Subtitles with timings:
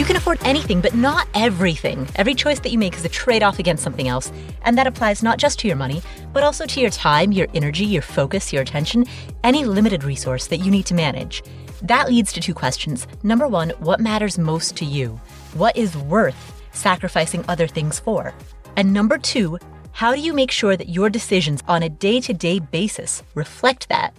[0.00, 2.08] You can afford anything, but not everything.
[2.16, 4.32] Every choice that you make is a trade off against something else.
[4.62, 6.00] And that applies not just to your money,
[6.32, 9.04] but also to your time, your energy, your focus, your attention,
[9.44, 11.42] any limited resource that you need to manage.
[11.82, 13.06] That leads to two questions.
[13.22, 15.20] Number one, what matters most to you?
[15.52, 18.32] What is worth sacrificing other things for?
[18.76, 19.58] And number two,
[19.92, 23.90] how do you make sure that your decisions on a day to day basis reflect
[23.90, 24.14] that?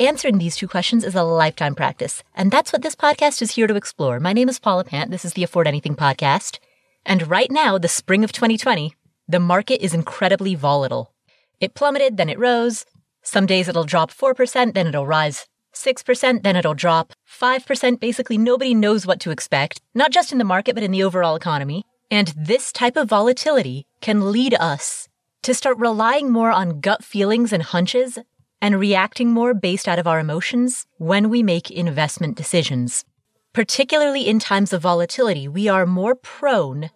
[0.00, 3.66] Answering these two questions is a lifetime practice, and that's what this podcast is here
[3.66, 4.18] to explore.
[4.18, 5.10] My name is Paula Pant.
[5.10, 6.58] This is the Afford Anything podcast.
[7.04, 8.96] And right now, the spring of 2020,
[9.28, 11.12] the market is incredibly volatile.
[11.60, 12.86] It plummeted, then it rose.
[13.20, 18.00] Some days it'll drop 4%, then it'll rise 6%, then it'll drop 5%.
[18.00, 21.36] Basically, nobody knows what to expect, not just in the market, but in the overall
[21.36, 21.84] economy.
[22.10, 25.10] And this type of volatility can lead us
[25.42, 28.18] to start relying more on gut feelings and hunches
[28.60, 33.04] and reacting more based out of our emotions when we make investment decisions.
[33.52, 36.90] Particularly in times of volatility, we are more prone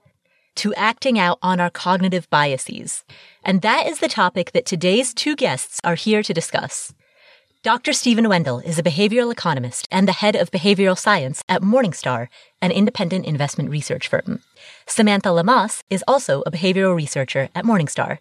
[0.56, 3.05] to acting out on our cognitive biases.
[3.43, 6.95] And that is the topic that today's two guests are here to discuss.
[7.65, 7.95] Dr.
[7.95, 12.28] Stephen Wendel is a behavioral economist and the head of behavioral science at Morningstar,
[12.61, 14.41] an independent investment research firm.
[14.87, 18.19] Samantha Lamas is also a behavioral researcher at Morningstar.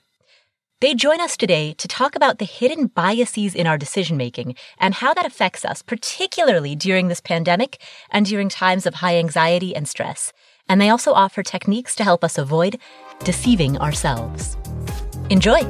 [0.84, 4.94] They join us today to talk about the hidden biases in our decision making and
[4.94, 9.88] how that affects us, particularly during this pandemic and during times of high anxiety and
[9.88, 10.34] stress.
[10.68, 12.80] And they also offer techniques to help us avoid
[13.24, 14.58] deceiving ourselves.
[15.30, 15.62] Enjoy!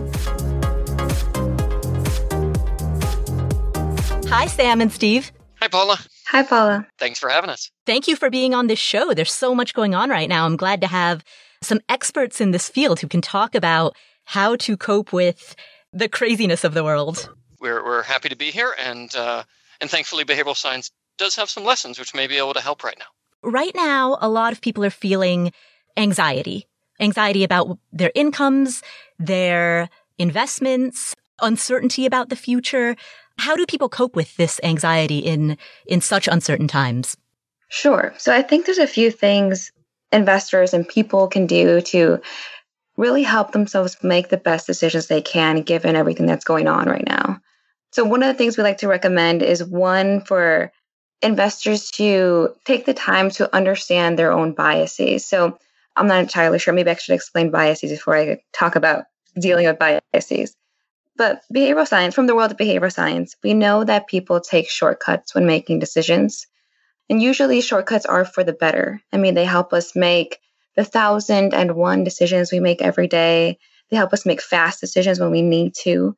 [4.30, 5.31] Hi, Sam and Steve.
[5.61, 6.00] Hi, Paula.
[6.30, 6.88] Hi, Paula.
[6.97, 7.69] Thanks for having us.
[7.86, 9.14] Thank you for being on this show.
[9.14, 10.47] There's so much going on right now.
[10.47, 11.23] I'm glad to have
[11.61, 13.95] some experts in this field who can talk about
[14.26, 15.56] how to cope with
[15.92, 17.30] the craziness of the world.
[17.60, 19.44] We're, we're happy to be here, and uh,
[19.80, 22.98] and thankfully, behavioral science does have some lessons which may be able to help right
[22.98, 23.06] now.
[23.50, 25.52] Right now, a lot of people are feeling
[25.97, 26.68] anxiety,
[27.00, 28.81] anxiety about their incomes,
[29.20, 32.96] their investments, uncertainty about the future.
[33.38, 37.18] How do people cope with this anxiety in in such uncertain times?
[37.70, 38.14] Sure.
[38.18, 39.72] So I think there's a few things
[40.12, 42.22] investors and people can do to
[42.98, 47.06] really help themselves make the best decisions they can given everything that's going on right
[47.08, 47.40] now.
[47.92, 50.72] So, one of the things we like to recommend is one for
[51.22, 55.26] investors to take the time to understand their own biases.
[55.26, 55.58] So,
[55.96, 56.74] I'm not entirely sure.
[56.74, 59.06] Maybe I should explain biases before I talk about
[59.40, 60.56] dealing with biases.
[61.16, 65.36] But behavioral science, from the world of behavioral science, we know that people take shortcuts
[65.36, 66.48] when making decisions.
[67.09, 69.02] And usually, shortcuts are for the better.
[69.12, 70.40] I mean, they help us make
[70.75, 73.59] the thousand and one decisions we make every day.
[73.89, 76.16] They help us make fast decisions when we need to.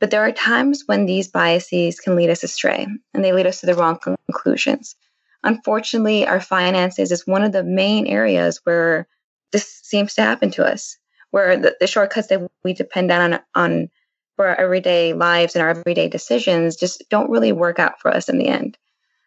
[0.00, 3.60] But there are times when these biases can lead us astray and they lead us
[3.60, 4.96] to the wrong conclusions.
[5.44, 9.06] Unfortunately, our finances is one of the main areas where
[9.52, 10.96] this seems to happen to us,
[11.30, 13.90] where the, the shortcuts that we depend on, on
[14.36, 18.28] for our everyday lives and our everyday decisions just don't really work out for us
[18.28, 18.78] in the end.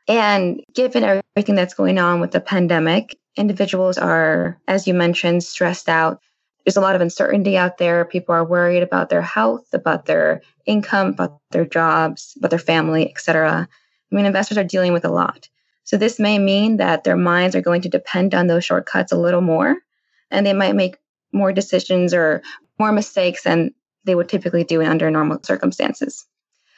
[0.07, 5.89] And given everything that's going on with the pandemic, individuals are, as you mentioned, stressed
[5.89, 6.21] out.
[6.63, 8.05] There's a lot of uncertainty out there.
[8.05, 13.09] People are worried about their health, about their income, about their jobs, about their family,
[13.09, 13.67] etc.
[14.11, 15.49] I mean, investors are dealing with a lot.
[15.83, 19.17] So this may mean that their minds are going to depend on those shortcuts a
[19.17, 19.77] little more,
[20.31, 20.97] and they might make
[21.31, 22.41] more decisions or
[22.79, 23.73] more mistakes than
[24.03, 26.25] they would typically do under normal circumstances.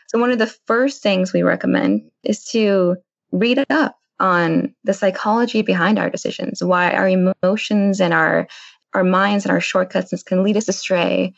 [0.08, 2.98] So one of the first things we recommend is to
[3.32, 8.48] read it up on the psychology behind our decisions, why our emotions and our
[8.94, 11.34] our minds and our shortcuts can lead us astray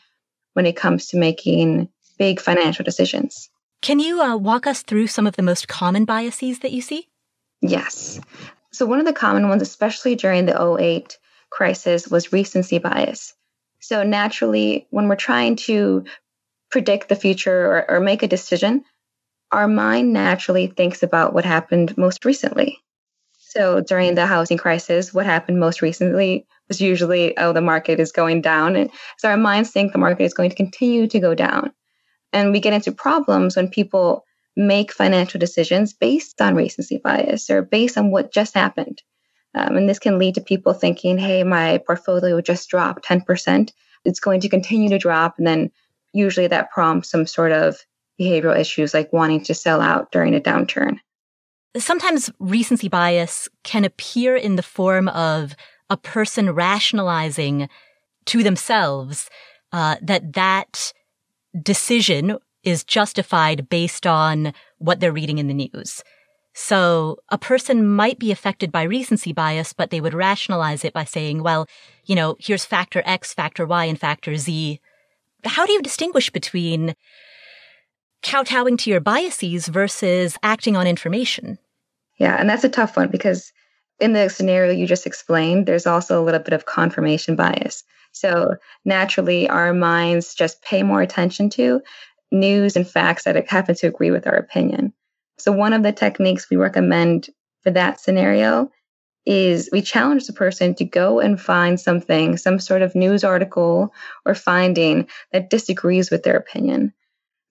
[0.54, 3.50] when it comes to making big financial decisions.
[3.82, 7.08] Can you uh, walk us through some of the most common biases that you see?
[7.60, 8.20] Yes.
[8.72, 11.18] So one of the common ones, especially during the 08
[11.50, 13.34] crisis, was recency bias.
[13.80, 16.04] So naturally, when we're trying to
[16.70, 18.84] predict the future or, or make a decision,
[19.52, 22.78] our mind naturally thinks about what happened most recently.
[23.38, 28.12] So during the housing crisis, what happened most recently was usually, oh, the market is
[28.12, 28.76] going down.
[28.76, 31.72] And so our minds think the market is going to continue to go down.
[32.32, 34.24] And we get into problems when people
[34.56, 39.02] make financial decisions based on recency bias or based on what just happened.
[39.54, 43.72] Um, and this can lead to people thinking, hey, my portfolio just dropped 10%.
[44.04, 45.38] It's going to continue to drop.
[45.38, 45.72] And then
[46.12, 47.78] usually that prompts some sort of
[48.20, 50.98] behavioral issues like wanting to sell out during a downturn.
[51.76, 55.54] Sometimes recency bias can appear in the form of
[55.88, 57.68] a person rationalizing
[58.26, 59.30] to themselves
[59.72, 60.92] uh, that that
[61.62, 66.02] decision is justified based on what they're reading in the news.
[66.52, 71.04] So a person might be affected by recency bias, but they would rationalize it by
[71.04, 71.66] saying, well,
[72.06, 74.80] you know, here's factor X, factor Y, and factor Z.
[75.44, 76.94] How do you distinguish between
[78.22, 81.58] kowtowing to your biases versus acting on information?
[82.18, 83.52] Yeah, and that's a tough one because
[83.98, 87.84] in the scenario you just explained, there's also a little bit of confirmation bias.
[88.12, 91.80] So naturally, our minds just pay more attention to
[92.32, 94.92] news and facts that happen to agree with our opinion.
[95.38, 97.28] So, one of the techniques we recommend
[97.62, 98.70] for that scenario
[99.26, 103.92] is we challenge the person to go and find something, some sort of news article
[104.24, 106.92] or finding that disagrees with their opinion.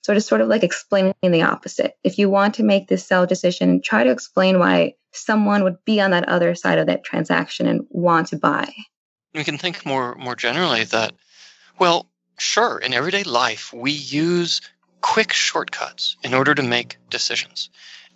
[0.01, 1.95] So, it's sort of like explaining the opposite.
[2.03, 5.99] If you want to make this sell decision, try to explain why someone would be
[6.01, 8.71] on that other side of that transaction and want to buy.
[9.33, 11.13] We can think more more generally that,
[11.77, 12.07] well,
[12.37, 14.61] sure, in everyday life we use
[15.01, 17.69] quick shortcuts in order to make decisions.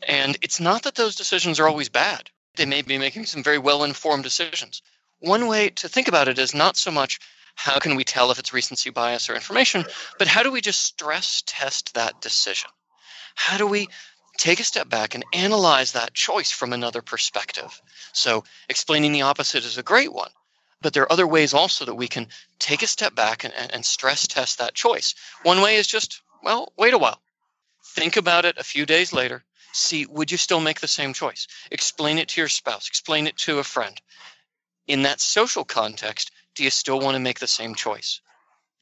[0.07, 2.29] And it's not that those decisions are always bad.
[2.55, 4.81] They may be making some very well informed decisions.
[5.19, 7.19] One way to think about it is not so much
[7.55, 9.85] how can we tell if it's recency bias or information,
[10.17, 12.69] but how do we just stress test that decision?
[13.35, 13.87] How do we
[14.37, 17.81] take a step back and analyze that choice from another perspective?
[18.13, 20.31] So, explaining the opposite is a great one,
[20.81, 22.27] but there are other ways also that we can
[22.59, 25.15] take a step back and, and stress test that choice.
[25.43, 27.21] One way is just well, wait a while.
[27.95, 29.43] Think about it a few days later.
[29.71, 31.47] See, would you still make the same choice?
[31.71, 33.99] Explain it to your spouse, explain it to a friend.
[34.87, 38.19] In that social context, do you still want to make the same choice?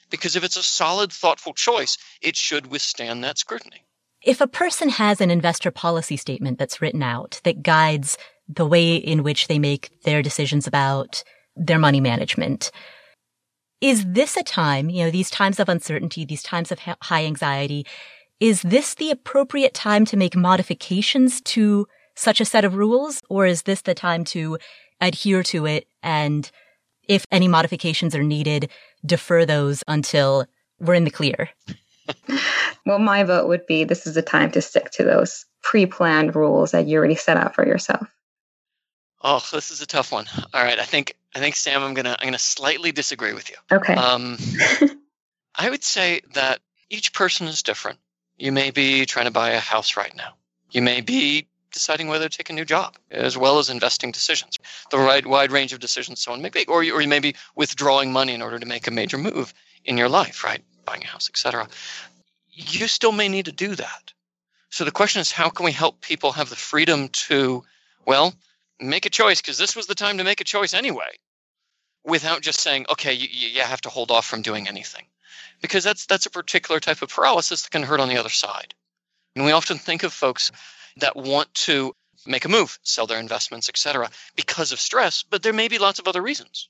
[0.10, 3.86] Because if it's a solid, thoughtful choice, it should withstand that scrutiny.
[4.24, 8.18] If a person has an investor policy statement that's written out that guides
[8.48, 11.24] the way in which they make their decisions about
[11.56, 12.72] their money management,
[13.80, 17.86] is this a time, you know, these times of uncertainty, these times of high anxiety,
[18.40, 23.22] is this the appropriate time to make modifications to such a set of rules?
[23.30, 24.58] Or is this the time to
[25.02, 25.88] adhere to it?
[26.04, 26.50] And
[27.08, 28.70] if any modifications are needed,
[29.06, 30.46] defer those until
[30.80, 31.50] we're in the clear?
[32.86, 36.36] well, my vote would be this is the time to stick to those pre planned
[36.36, 38.08] rules that you already set out for yourself.
[39.24, 40.26] Oh, this is a tough one.
[40.54, 43.58] All right, I think I think Sam, I'm gonna I'm gonna slightly disagree with you.
[43.72, 43.94] Okay.
[43.94, 44.38] Um,
[45.56, 46.60] I would say that
[46.90, 48.00] each person is different.
[48.38, 50.34] You may be trying to buy a house right now.
[50.72, 54.58] You may be deciding whether to take a new job, as well as investing decisions.
[54.92, 57.36] The right wide range of decisions someone may make, or you, or you may be
[57.56, 59.54] withdrawing money in order to make a major move
[59.86, 60.62] in your life, right?
[60.86, 61.68] Buying a house, etc.
[62.52, 64.14] You still may need to do that.
[64.70, 67.64] So the question is, how can we help people have the freedom to,
[68.06, 68.34] well,
[68.82, 71.18] make a choice because this was the time to make a choice anyway
[72.04, 75.06] without just saying okay you, you have to hold off from doing anything
[75.62, 78.74] because that's that's a particular type of paralysis that can hurt on the other side
[79.36, 80.52] and we often think of folks
[80.98, 81.94] that want to
[82.26, 86.00] make a move sell their investments etc because of stress but there may be lots
[86.00, 86.70] of other reasons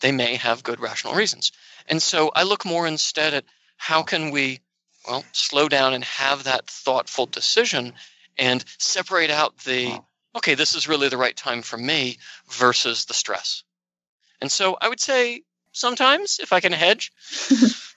[0.00, 1.52] they may have good rational reasons
[1.88, 3.44] and so i look more instead at
[3.76, 4.60] how can we
[5.06, 7.92] well slow down and have that thoughtful decision
[8.38, 9.98] and separate out the
[10.36, 12.18] okay, this is really the right time for me
[12.50, 13.64] versus the stress.
[14.40, 17.12] And so I would say sometimes if I can hedge.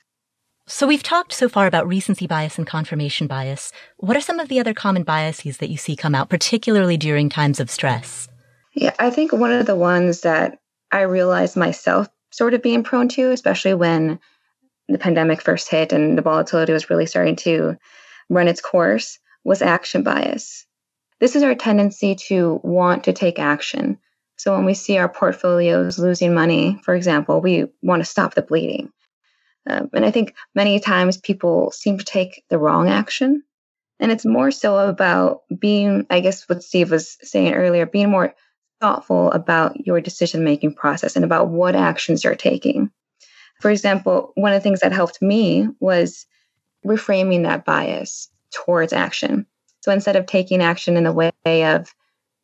[0.69, 3.71] so we've talked so far about recency bias and confirmation bias.
[3.97, 7.28] What are some of the other common biases that you see come out, particularly during
[7.28, 8.28] times of stress?
[8.76, 10.59] Yeah, I think one of the ones that
[10.92, 14.19] I realized myself sort of being prone to, especially when
[14.88, 17.76] the pandemic first hit and the volatility was really starting to
[18.30, 20.68] run its course, was action bias.
[21.19, 23.97] This is our tendency to want to take action.
[24.38, 28.42] So when we see our portfolios losing money, for example, we want to stop the
[28.42, 28.92] bleeding.
[29.68, 33.44] Um, and I think many times people seem to take the wrong action.
[33.99, 38.33] And it's more so about being, I guess, what Steve was saying earlier, being more
[38.80, 42.92] thoughtful about your decision making process and about what actions you're taking.
[43.59, 46.25] For example, one of the things that helped me was
[46.85, 49.45] reframing that bias towards action.
[49.81, 51.94] So instead of taking action in the way of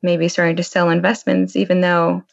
[0.04, 2.24] maybe starting to sell investments, even though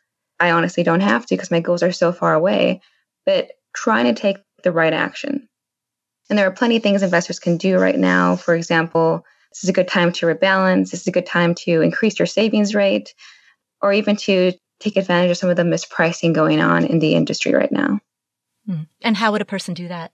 [0.40, 2.80] I honestly don't have to because my goals are so far away,
[3.24, 5.48] but trying to take the right action.
[6.30, 8.36] And there are plenty of things investors can do right now.
[8.36, 11.80] For example, this is a good time to rebalance, this is a good time to
[11.80, 13.14] increase your savings rate,
[13.82, 17.52] or even to take advantage of some of the mispricing going on in the industry
[17.52, 18.00] right now.
[18.66, 18.82] Hmm.
[19.02, 20.12] And how would a person do that?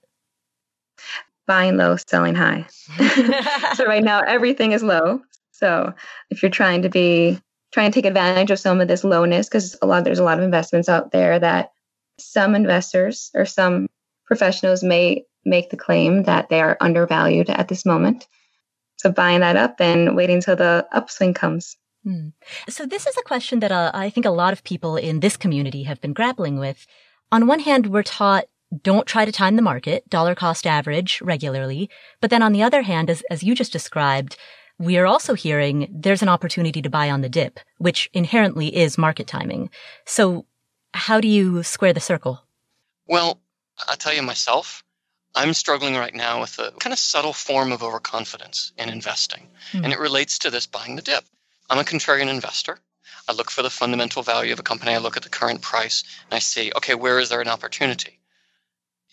[1.49, 2.67] buying low, selling high.
[3.75, 5.19] so right now everything is low.
[5.51, 5.93] So
[6.29, 7.41] if you're trying to be
[7.71, 10.37] trying to take advantage of some of this lowness, because a lot there's a lot
[10.37, 11.71] of investments out there that
[12.19, 13.88] some investors or some
[14.29, 18.27] professionals may make the claim that they are undervalued at this moment.
[18.97, 21.75] So buying that up and waiting till the upswing comes.
[22.03, 22.29] Hmm.
[22.69, 25.35] So this is a question that uh, I think a lot of people in this
[25.35, 26.85] community have been grappling with.
[27.31, 28.45] On one hand, we're taught
[28.83, 31.89] don't try to time the market, dollar cost average regularly.
[32.21, 34.37] But then on the other hand, as, as you just described,
[34.77, 38.95] we are also hearing there's an opportunity to buy on the dip, which inherently is
[38.95, 39.71] market timing.
[40.05, 40.45] So
[40.93, 42.43] how do you square the circle?
[43.07, 43.41] Well,
[43.87, 44.83] I'll tell you myself,
[45.35, 49.47] I'm struggling right now with a kind of subtle form of overconfidence in investing.
[49.71, 49.83] Mm-hmm.
[49.85, 51.23] And it relates to this buying the dip.
[51.69, 52.79] I'm a contrarian investor.
[53.27, 54.93] I look for the fundamental value of a company.
[54.93, 58.19] I look at the current price and I see, okay, where is there an opportunity?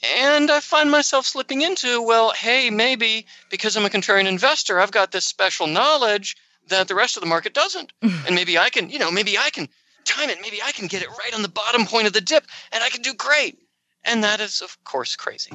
[0.03, 4.91] And I find myself slipping into, well, hey, maybe because I'm a contrarian investor, I've
[4.91, 6.37] got this special knowledge
[6.69, 7.93] that the rest of the market doesn't.
[8.03, 9.69] and maybe I can, you know, maybe I can
[10.05, 10.41] time it.
[10.41, 12.89] Maybe I can get it right on the bottom point of the dip and I
[12.89, 13.59] can do great.
[14.07, 15.53] And that is, of course, crazy.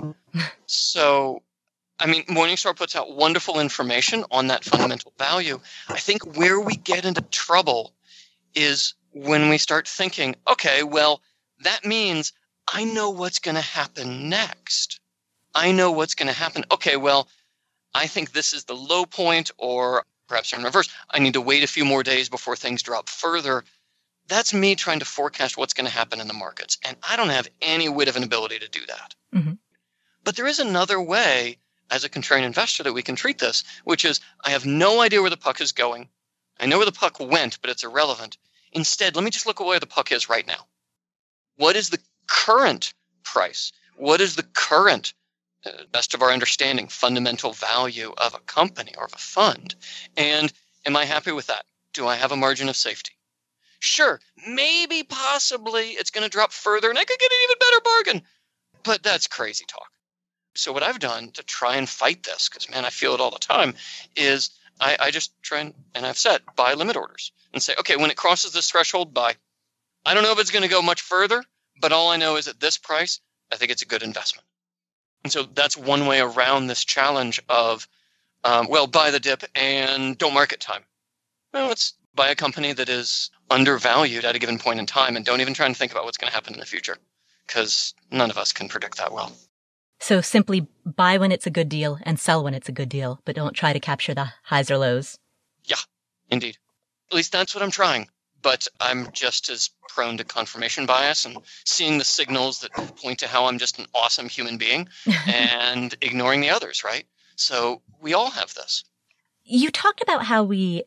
[0.66, 1.42] so,
[2.00, 5.60] I mean, Morningstar puts out wonderful information on that fundamental value.
[5.88, 7.94] I think where we get into trouble
[8.54, 11.22] is when we start thinking, okay, well,
[11.64, 12.34] that means
[12.72, 15.00] I know what's going to happen next.
[15.56, 16.66] I know what's going to happen.
[16.72, 17.28] Okay, well,
[17.94, 21.64] I think this is the low point, or perhaps in reverse, I need to wait
[21.64, 23.64] a few more days before things drop further
[24.32, 26.78] that's me trying to forecast what's going to happen in the markets.
[26.86, 29.16] And I don't have any wit of an ability to do that.
[29.36, 29.54] Mm-hmm.
[30.24, 31.58] But there is another way
[31.90, 35.20] as a contrarian investor that we can treat this, which is I have no idea
[35.20, 36.08] where the puck is going.
[36.60, 38.38] I know where the puck went, but it's irrelevant.
[38.72, 40.66] Instead, let me just look at where the puck is right now.
[41.58, 43.74] What is the current price?
[43.98, 45.14] What is the current,
[45.66, 49.76] uh, best of our understanding, fundamental value of a company or of a fund?
[50.16, 50.54] And
[50.86, 51.66] am I happy with that?
[51.94, 53.12] Do I have a margin of safety?
[53.84, 57.82] Sure, maybe possibly it's going to drop further and I could get an even better
[57.84, 58.22] bargain.
[58.84, 59.90] But that's crazy talk.
[60.56, 63.32] So what I've done to try and fight this, because man, I feel it all
[63.32, 63.74] the time,
[64.16, 67.96] is I, I just try and, and I've set buy limit orders and say, okay,
[67.96, 69.36] when it crosses this threshold, buy.
[70.06, 71.44] I don't know if it's going to go much further,
[71.80, 73.20] but all I know is at this price,
[73.52, 74.46] I think it's a good investment.
[75.24, 77.88] And so that's one way around this challenge of,
[78.44, 80.84] um, well, buy the dip and don't market time.
[81.52, 85.26] Well, it's buy a company that is undervalued at a given point in time and
[85.26, 86.98] don't even try and think about what's going to happen in the future
[87.48, 89.32] because none of us can predict that well.
[90.00, 93.22] So simply buy when it's a good deal and sell when it's a good deal,
[93.24, 95.20] but don't try to capture the highs or lows.
[95.64, 95.76] Yeah,
[96.30, 96.58] indeed.
[97.12, 98.08] At least that's what I'm trying.
[98.42, 103.28] But I'm just as prone to confirmation bias and seeing the signals that point to
[103.28, 104.90] how I'm just an awesome human being
[105.28, 107.06] and ignoring the others, right?
[107.36, 108.84] So we all have this.
[109.44, 110.84] You talked about how we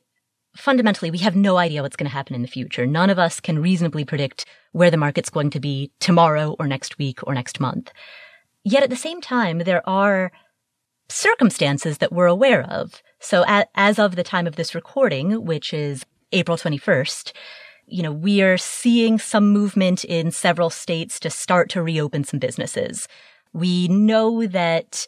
[0.57, 2.87] fundamentally, we have no idea what's going to happen in the future.
[2.87, 6.99] None of us can reasonably predict where the market's going to be tomorrow or next
[6.99, 7.93] week or next month.
[8.65, 10.33] Yet at the same time, there are
[11.09, 13.03] circumstances that we're aware of.
[13.21, 13.45] So
[13.75, 17.33] as of the time of this recording, which is April 21st,
[17.87, 22.41] you know, we are seeing some movement in several states to start to reopen some
[22.41, 23.07] businesses.
[23.53, 25.07] We know that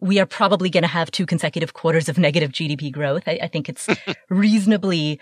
[0.00, 3.24] we are probably going to have two consecutive quarters of negative GDP growth.
[3.26, 3.88] I, I think it's
[4.30, 5.20] reasonably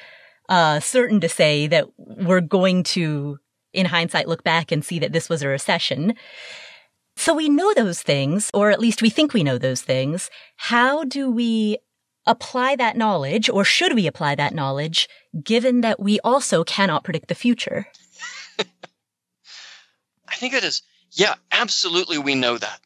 [0.49, 3.39] uh, certain to say that we're going to,
[3.73, 6.15] in hindsight, look back and see that this was a recession.
[7.17, 10.31] So we know those things, or at least we think we know those things.
[10.57, 11.79] How do we
[12.27, 15.09] apply that knowledge, or should we apply that knowledge,
[15.43, 17.89] given that we also cannot predict the future?
[20.29, 20.83] I think it is.
[21.13, 22.19] Yeah, absolutely.
[22.19, 22.81] We know that.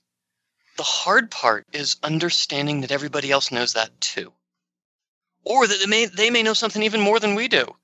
[0.83, 4.33] The hard part is understanding that everybody else knows that too.
[5.45, 7.77] Or that they may, they may know something even more than we do.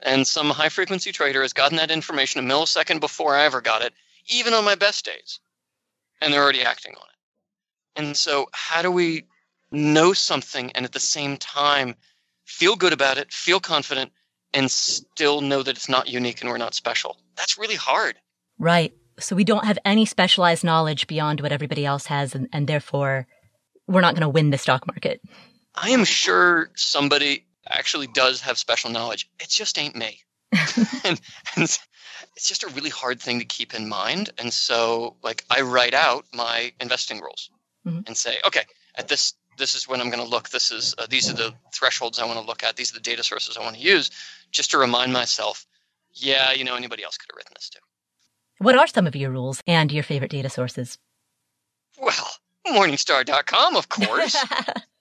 [0.00, 3.82] And some high frequency trader has gotten that information a millisecond before I ever got
[3.82, 3.92] it,
[4.28, 5.38] even on my best days.
[6.22, 8.00] And they're already acting on it.
[8.00, 9.26] And so, how do we
[9.70, 11.94] know something and at the same time
[12.46, 14.12] feel good about it, feel confident,
[14.54, 17.18] and still know that it's not unique and we're not special?
[17.36, 18.16] That's really hard.
[18.58, 18.94] Right.
[19.18, 23.26] So we don't have any specialized knowledge beyond what everybody else has, and, and therefore
[23.86, 25.20] we're not going to win the stock market.
[25.74, 29.28] I am sure somebody actually does have special knowledge.
[29.40, 30.20] It just ain't me.
[31.04, 31.20] and,
[31.56, 31.78] and
[32.36, 34.30] it's just a really hard thing to keep in mind.
[34.38, 37.50] And so, like, I write out my investing rules
[37.86, 38.00] mm-hmm.
[38.06, 38.62] and say, okay,
[38.94, 40.50] at this this is when I'm going to look.
[40.50, 42.76] This is uh, these are the thresholds I want to look at.
[42.76, 44.10] These are the data sources I want to use,
[44.50, 45.66] just to remind myself.
[46.12, 47.80] Yeah, you know, anybody else could have written this too.
[48.58, 50.98] What are some of your rules and your favorite data sources?
[52.00, 52.30] Well,
[52.66, 54.36] Morningstar.com, of course.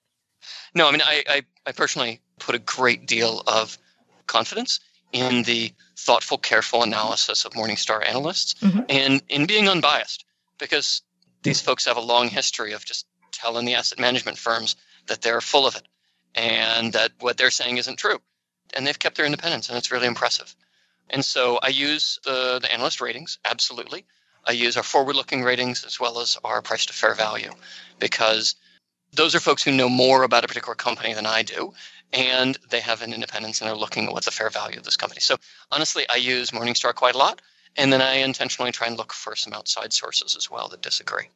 [0.75, 3.77] no, I mean, I, I, I, personally put a great deal of
[4.27, 4.79] confidence
[5.11, 8.81] in the thoughtful, careful analysis of Morningstar analysts mm-hmm.
[8.89, 10.25] and in being unbiased
[10.57, 11.01] because
[11.43, 14.75] these folks have a long history of just telling the asset management firms
[15.07, 15.87] that they're full of it
[16.35, 18.19] and that what they're saying isn't true.
[18.73, 20.55] and they've kept their independence, and it's really impressive.
[21.09, 24.05] And so I use the, the analyst ratings, absolutely.
[24.45, 27.51] I use our forward looking ratings as well as our price to fair value
[27.99, 28.55] because
[29.13, 31.73] those are folks who know more about a particular company than I do,
[32.13, 34.97] and they have an independence and they're looking at what's the fair value of this
[34.97, 35.21] company.
[35.21, 35.37] So
[35.71, 37.41] honestly, I use Morningstar quite a lot,
[37.75, 41.29] and then I intentionally try and look for some outside sources as well that disagree,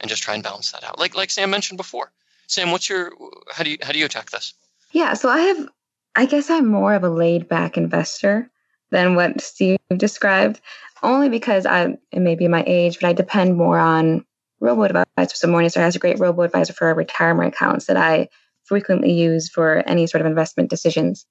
[0.00, 0.98] and just try and balance that out.
[0.98, 2.10] Like like Sam mentioned before.
[2.46, 3.12] Sam, what's your
[3.52, 4.54] how do you how do you attack this?
[4.92, 5.68] Yeah, so I have
[6.14, 8.50] I guess I'm more of a laid back investor
[8.90, 10.60] than what Steve described,
[11.02, 14.24] only because I it may be my age, but I depend more on
[14.60, 15.34] robo advisor.
[15.34, 18.28] So Morningstar has a great robo advisor for retirement accounts that I
[18.64, 21.26] frequently use for any sort of investment decisions.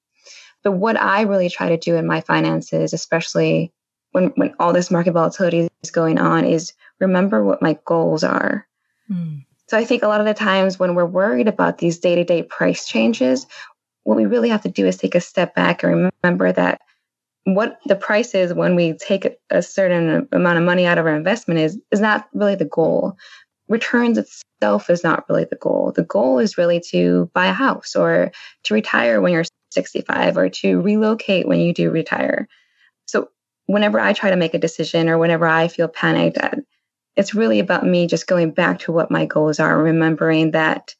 [0.62, 3.72] But what I really try to do in my finances, especially
[4.12, 8.66] when, when all this market volatility is going on, is remember what my goals are.
[9.10, 9.44] Mm.
[9.68, 12.24] So I think a lot of the times when we're worried about these day to
[12.24, 13.46] day price changes,
[14.04, 16.80] what we really have to do is take a step back and remember that
[17.46, 21.14] what the price is when we take a certain amount of money out of our
[21.14, 23.16] investment is is not really the goal.
[23.68, 25.92] Returns itself is not really the goal.
[25.94, 28.32] The goal is really to buy a house or
[28.64, 32.48] to retire when you're 65 or to relocate when you do retire.
[33.06, 33.28] So
[33.66, 36.38] whenever I try to make a decision or whenever I feel panicked,
[37.14, 40.96] it's really about me just going back to what my goals are, remembering that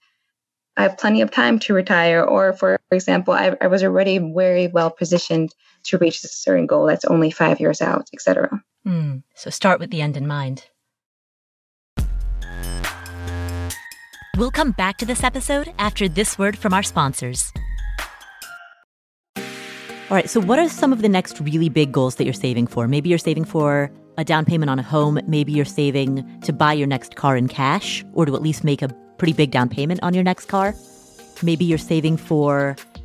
[0.76, 4.68] I have plenty of time to retire, or for example, I, I was already very
[4.68, 5.54] well positioned
[5.86, 8.62] to reach a certain goal that's only five years out, etc.
[8.86, 10.66] Mm, so start with the end in mind.
[14.36, 17.52] We'll come back to this episode after this word from our sponsors.
[20.08, 22.66] All right, so what are some of the next really big goals that you're saving
[22.68, 22.86] for?
[22.86, 25.18] Maybe you're saving for a down payment on a home.
[25.26, 28.82] Maybe you're saving to buy your next car in cash or to at least make
[28.82, 28.88] a
[29.18, 30.74] pretty big down payment on your next car.
[31.42, 32.76] Maybe you're saving for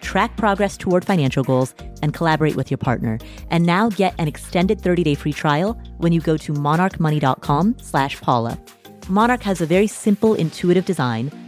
[0.00, 3.18] track progress toward financial goals, and collaborate with your partner.
[3.50, 8.58] And now get an extended 30-day free trial when you go to monarchmoney.com slash Paula.
[9.08, 11.47] Monarch has a very simple, intuitive design.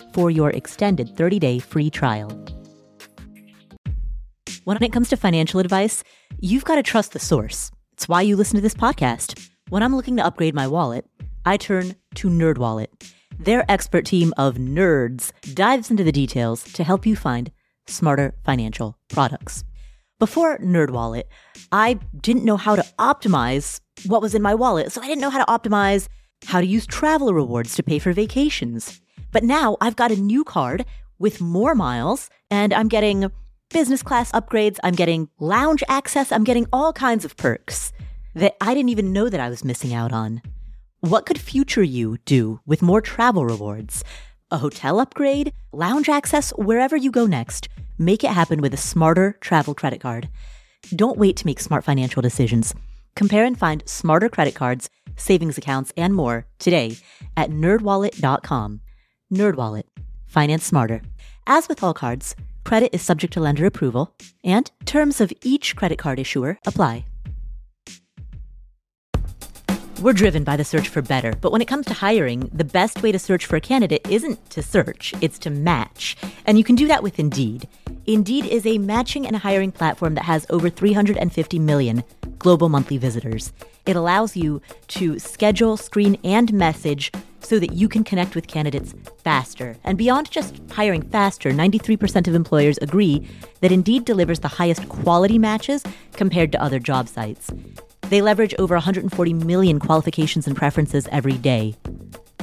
[0.13, 2.29] for your extended 30 day free trial.
[4.63, 6.03] When it comes to financial advice,
[6.39, 7.71] you've got to trust the source.
[7.93, 9.49] It's why you listen to this podcast.
[9.69, 11.05] When I'm looking to upgrade my wallet,
[11.45, 12.87] I turn to NerdWallet.
[13.39, 17.51] Their expert team of nerds dives into the details to help you find
[17.87, 19.63] smarter financial products.
[20.19, 21.23] Before NerdWallet,
[21.71, 25.31] I didn't know how to optimize what was in my wallet, so I didn't know
[25.31, 26.07] how to optimize
[26.45, 29.01] how to use travel rewards to pay for vacations.
[29.31, 30.85] But now I've got a new card
[31.19, 33.31] with more miles, and I'm getting
[33.69, 37.93] business class upgrades, I'm getting lounge access, I'm getting all kinds of perks
[38.35, 40.41] that I didn't even know that I was missing out on.
[40.99, 44.03] What could future you do with more travel rewards?
[44.51, 47.69] A hotel upgrade, lounge access, wherever you go next.
[47.97, 50.29] Make it happen with a smarter travel credit card.
[50.95, 52.73] Don't wait to make smart financial decisions.
[53.15, 56.97] Compare and find smarter credit cards, savings accounts, and more today
[57.37, 58.81] at nerdwallet.com.
[59.31, 59.83] Nerdwallet.
[60.27, 61.01] Finance smarter.
[61.47, 64.13] As with all cards, credit is subject to lender approval,
[64.43, 67.05] and terms of each credit card issuer apply.
[70.01, 73.03] We're driven by the search for better, but when it comes to hiring, the best
[73.03, 76.17] way to search for a candidate isn't to search, it's to match.
[76.47, 77.67] And you can do that with Indeed.
[78.07, 82.03] Indeed is a matching and hiring platform that has over 350 million
[82.39, 83.53] global monthly visitors.
[83.85, 88.93] It allows you to schedule, screen, and message so that you can connect with candidates
[89.23, 89.75] faster.
[89.83, 93.27] And beyond just hiring faster, 93% of employers agree
[93.61, 97.51] that Indeed delivers the highest quality matches compared to other job sites.
[98.09, 101.75] They leverage over 140 million qualifications and preferences every day,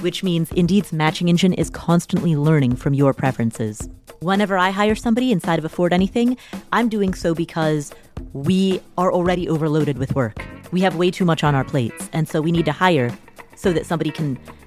[0.00, 3.88] which means Indeed's matching engine is constantly learning from your preferences.
[4.20, 6.36] Whenever I hire somebody inside of Afford Anything,
[6.72, 7.92] I'm doing so because
[8.32, 10.44] we are already overloaded with work.
[10.72, 13.16] We have way too much on our plates, and so we need to hire
[13.54, 14.38] so that somebody can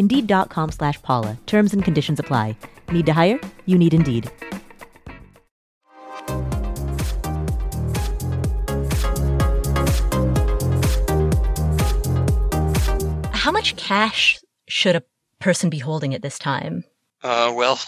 [0.00, 1.36] Indeed.com slash Paula.
[1.44, 2.56] Terms and conditions apply.
[2.90, 3.38] Need to hire?
[3.66, 4.30] You need Indeed.
[13.32, 15.02] How much cash should a
[15.38, 16.84] person be holding at this time?
[17.22, 17.78] Uh, well,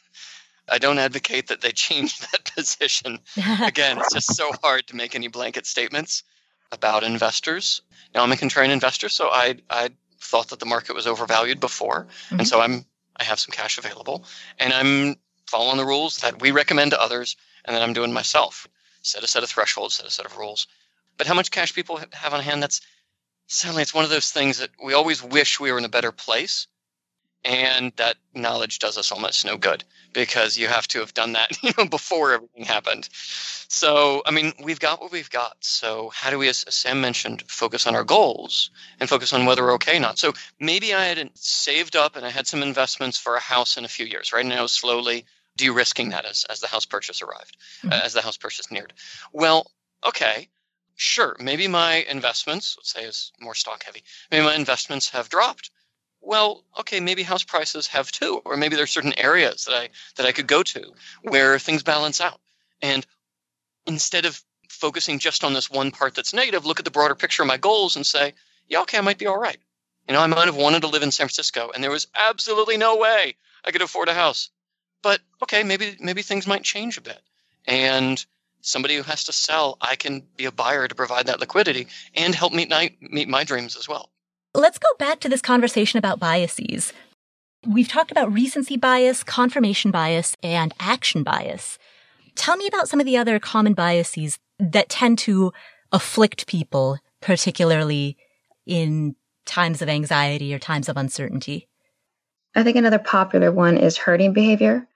[0.68, 3.20] I don't advocate that they change that position.
[3.62, 6.24] Again, it's just so hard to make any blanket statements
[6.72, 7.80] about investors.
[8.12, 9.90] Now, I'm a contrarian investor, so I I
[10.24, 12.40] thought that the market was overvalued before, mm-hmm.
[12.40, 12.84] and so I'm
[13.16, 14.24] I have some cash available,
[14.58, 18.66] and I'm following the rules that we recommend to others, and that I'm doing myself.
[19.02, 20.66] Set a set of thresholds, set a set of rules.
[21.16, 22.62] But how much cash people have on hand?
[22.62, 22.80] That's
[23.46, 26.10] suddenly it's one of those things that we always wish we were in a better
[26.10, 26.66] place
[27.44, 31.50] and that knowledge does us almost no good because you have to have done that
[31.62, 33.08] you know before everything happened.
[33.68, 35.56] So i mean we've got what we've got.
[35.60, 39.62] So how do we as sam mentioned focus on our goals and focus on whether
[39.62, 40.18] we're okay or not?
[40.18, 43.84] So maybe i had saved up and i had some investments for a house in
[43.84, 44.32] a few years.
[44.32, 45.26] Right and i was slowly
[45.56, 47.92] de-risking that as, as the house purchase arrived mm-hmm.
[47.92, 48.92] uh, as the house purchase neared.
[49.32, 49.70] Well
[50.06, 50.48] okay
[50.96, 55.70] sure maybe my investments let's say is more stock heavy maybe my investments have dropped
[56.24, 60.26] well, okay, maybe house prices have too, or maybe there's certain areas that I that
[60.26, 62.40] I could go to where things balance out.
[62.82, 63.06] And
[63.86, 67.42] instead of focusing just on this one part that's negative, look at the broader picture
[67.42, 68.34] of my goals and say,
[68.68, 69.58] yeah, okay, I might be all right.
[70.08, 72.76] You know, I might have wanted to live in San Francisco and there was absolutely
[72.76, 74.50] no way I could afford a house.
[75.02, 77.20] But okay, maybe maybe things might change a bit.
[77.66, 78.24] And
[78.64, 82.34] somebody who has to sell, I can be a buyer to provide that liquidity and
[82.34, 84.10] help meet my, meet my dreams as well.
[84.56, 86.92] Let's go back to this conversation about biases.
[87.66, 91.76] We've talked about recency bias, confirmation bias, and action bias.
[92.36, 95.52] Tell me about some of the other common biases that tend to
[95.90, 98.16] afflict people, particularly
[98.64, 101.68] in times of anxiety or times of uncertainty.
[102.54, 104.86] I think another popular one is herding behavior.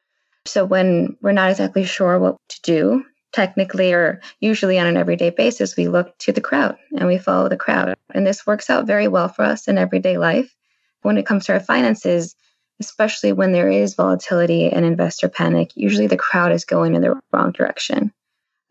[0.46, 5.30] So when we're not exactly sure what to do, technically or usually on an everyday
[5.30, 7.94] basis, we look to the crowd and we follow the crowd.
[8.14, 10.54] And this works out very well for us in everyday life.
[11.02, 12.34] When it comes to our finances,
[12.80, 17.20] especially when there is volatility and investor panic, usually the crowd is going in the
[17.32, 18.12] wrong direction.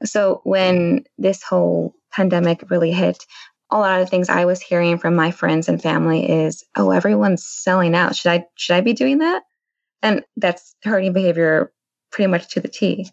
[0.03, 3.25] So when this whole pandemic really hit,
[3.69, 6.91] a lot of the things I was hearing from my friends and family is, "Oh,
[6.91, 8.15] everyone's selling out.
[8.15, 9.43] Should I should I be doing that?"
[10.01, 11.71] And that's herding behavior
[12.11, 13.09] pretty much to the T.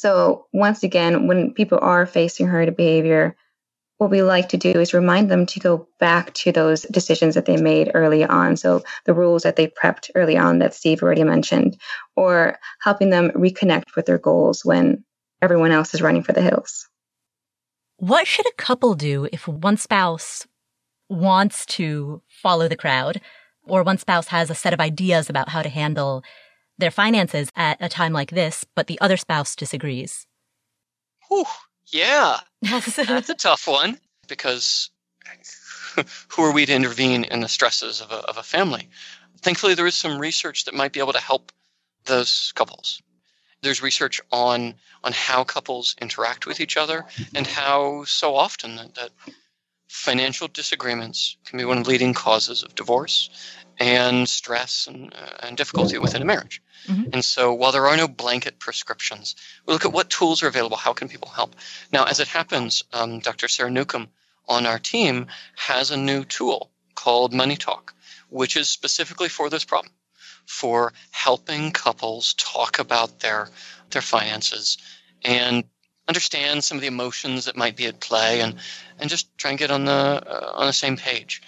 [0.00, 3.36] So, once again, when people are facing herd behavior,
[3.98, 7.44] what we like to do is remind them to go back to those decisions that
[7.44, 8.56] they made early on.
[8.56, 11.76] So, the rules that they prepped early on that Steve already mentioned,
[12.16, 15.04] or helping them reconnect with their goals when
[15.42, 16.88] everyone else is running for the hills.
[17.98, 20.46] What should a couple do if one spouse
[21.10, 23.20] wants to follow the crowd,
[23.64, 26.24] or one spouse has a set of ideas about how to handle
[26.80, 30.26] their finances at a time like this, but the other spouse disagrees.
[31.28, 31.44] Whew,
[31.86, 32.40] yeah.
[32.62, 32.98] That's
[33.30, 34.90] a tough one because
[36.28, 38.88] who are we to intervene in the stresses of a, of a family?
[39.42, 41.52] Thankfully, there is some research that might be able to help
[42.04, 43.02] those couples.
[43.62, 48.94] There's research on on how couples interact with each other and how so often that,
[48.94, 49.10] that
[49.90, 53.28] financial disagreements can be one of the leading causes of divorce
[53.80, 56.62] and stress and, uh, and difficulty within a marriage.
[56.86, 57.10] Mm-hmm.
[57.12, 59.34] And so, while there are no blanket prescriptions,
[59.66, 60.76] we look at what tools are available.
[60.76, 61.56] How can people help?
[61.92, 63.48] Now, as it happens, um, Dr.
[63.48, 64.08] Sarah Newcomb
[64.48, 65.26] on our team
[65.56, 67.92] has a new tool called Money Talk,
[68.28, 69.92] which is specifically for this problem,
[70.46, 73.48] for helping couples talk about their
[73.90, 74.78] their finances
[75.24, 75.64] and
[76.10, 78.56] understand some of the emotions that might be at play and
[78.98, 81.40] and just try and get on the uh, on the same page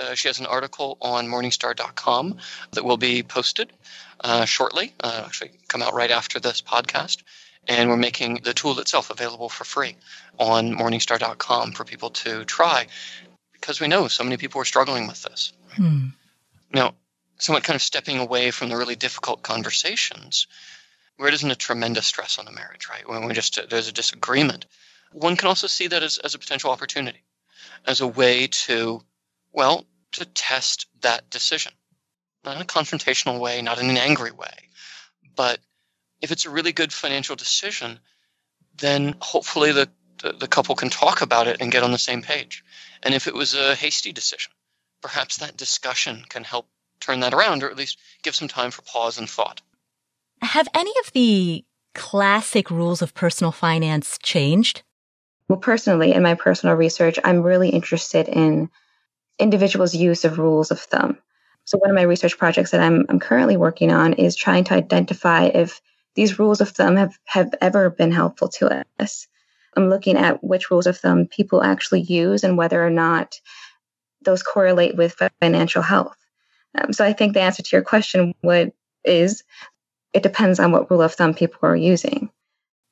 [0.00, 2.36] Uh, she has an article on Morningstar.com
[2.72, 3.68] that will be posted
[4.24, 7.22] uh, shortly, uh, actually, come out right after this podcast.
[7.68, 9.96] And we're making the tool itself available for free
[10.38, 12.86] on Morningstar.com for people to try
[13.52, 15.52] because we know so many people are struggling with this.
[15.76, 16.06] Hmm.
[16.72, 16.94] Now,
[17.38, 20.46] somewhat kind of stepping away from the really difficult conversations
[21.16, 23.08] where it isn't a tremendous stress on the marriage, right?
[23.08, 24.66] When we just there's a disagreement,
[25.12, 27.22] one can also see that as, as a potential opportunity,
[27.86, 29.02] as a way to,
[29.52, 31.72] well, to test that decision,
[32.44, 34.68] not in a confrontational way, not in an angry way,
[35.36, 35.58] but
[36.20, 37.98] if it's a really good financial decision,
[38.78, 39.88] then hopefully the,
[40.22, 42.64] the, the couple can talk about it and get on the same page.
[43.02, 44.52] And if it was a hasty decision,
[45.02, 46.68] perhaps that discussion can help
[47.00, 49.60] turn that around or at least give some time for pause and thought.
[50.42, 54.82] Have any of the classic rules of personal finance changed?
[55.48, 58.70] Well, personally, in my personal research, I'm really interested in
[59.38, 61.18] individuals' use of rules of thumb.
[61.64, 64.74] So, one of my research projects that I'm, I'm currently working on is trying to
[64.74, 65.80] identify if
[66.16, 69.28] these rules of thumb have, have ever been helpful to us.
[69.76, 73.40] I'm looking at which rules of thumb people actually use and whether or not
[74.22, 76.16] those correlate with financial health.
[76.74, 78.72] Um, so I think the answer to your question would
[79.04, 79.42] is
[80.12, 82.30] it depends on what rule of thumb people are using.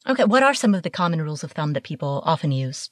[0.09, 2.91] Okay, what are some of the common rules of thumb that people often use?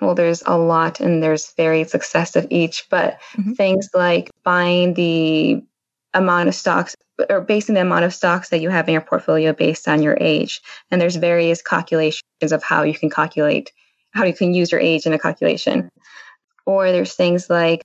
[0.00, 3.52] Well, there's a lot and there's varied success of each, but mm-hmm.
[3.52, 5.62] things like buying the
[6.12, 6.94] amount of stocks
[7.30, 10.16] or basing the amount of stocks that you have in your portfolio based on your
[10.20, 10.60] age.
[10.90, 13.72] And there's various calculations of how you can calculate,
[14.12, 15.88] how you can use your age in a calculation.
[16.66, 17.82] Or there's things like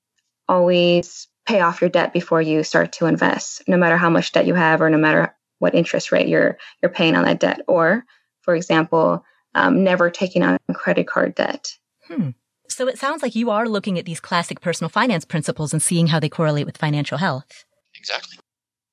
[0.50, 4.46] always pay off your debt before you start to invest, no matter how much debt
[4.46, 7.62] you have or no matter what interest rate you're you're paying on that debt.
[7.68, 8.04] Or,
[8.42, 11.78] for example, um, never taking on credit card debt.
[12.08, 12.32] Hmm.
[12.68, 16.08] So it sounds like you are looking at these classic personal finance principles and seeing
[16.08, 17.66] how they correlate with financial health.
[17.96, 18.40] Exactly.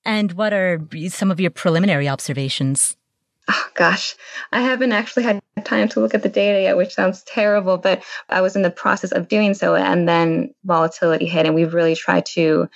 [0.04, 2.96] And what are some of your preliminary observations?
[3.50, 4.14] Oh, gosh,
[4.52, 8.02] I haven't actually had time to look at the data yet, which sounds terrible, but
[8.28, 9.74] I was in the process of doing so.
[9.74, 12.68] And then volatility hit, and we've really tried to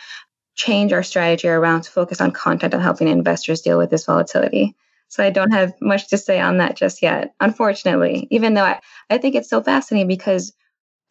[0.55, 4.77] change our strategy around to focus on content and helping investors deal with this volatility.
[5.09, 8.81] So I don't have much to say on that just yet, unfortunately, even though I,
[9.11, 10.55] I think it's so fascinating because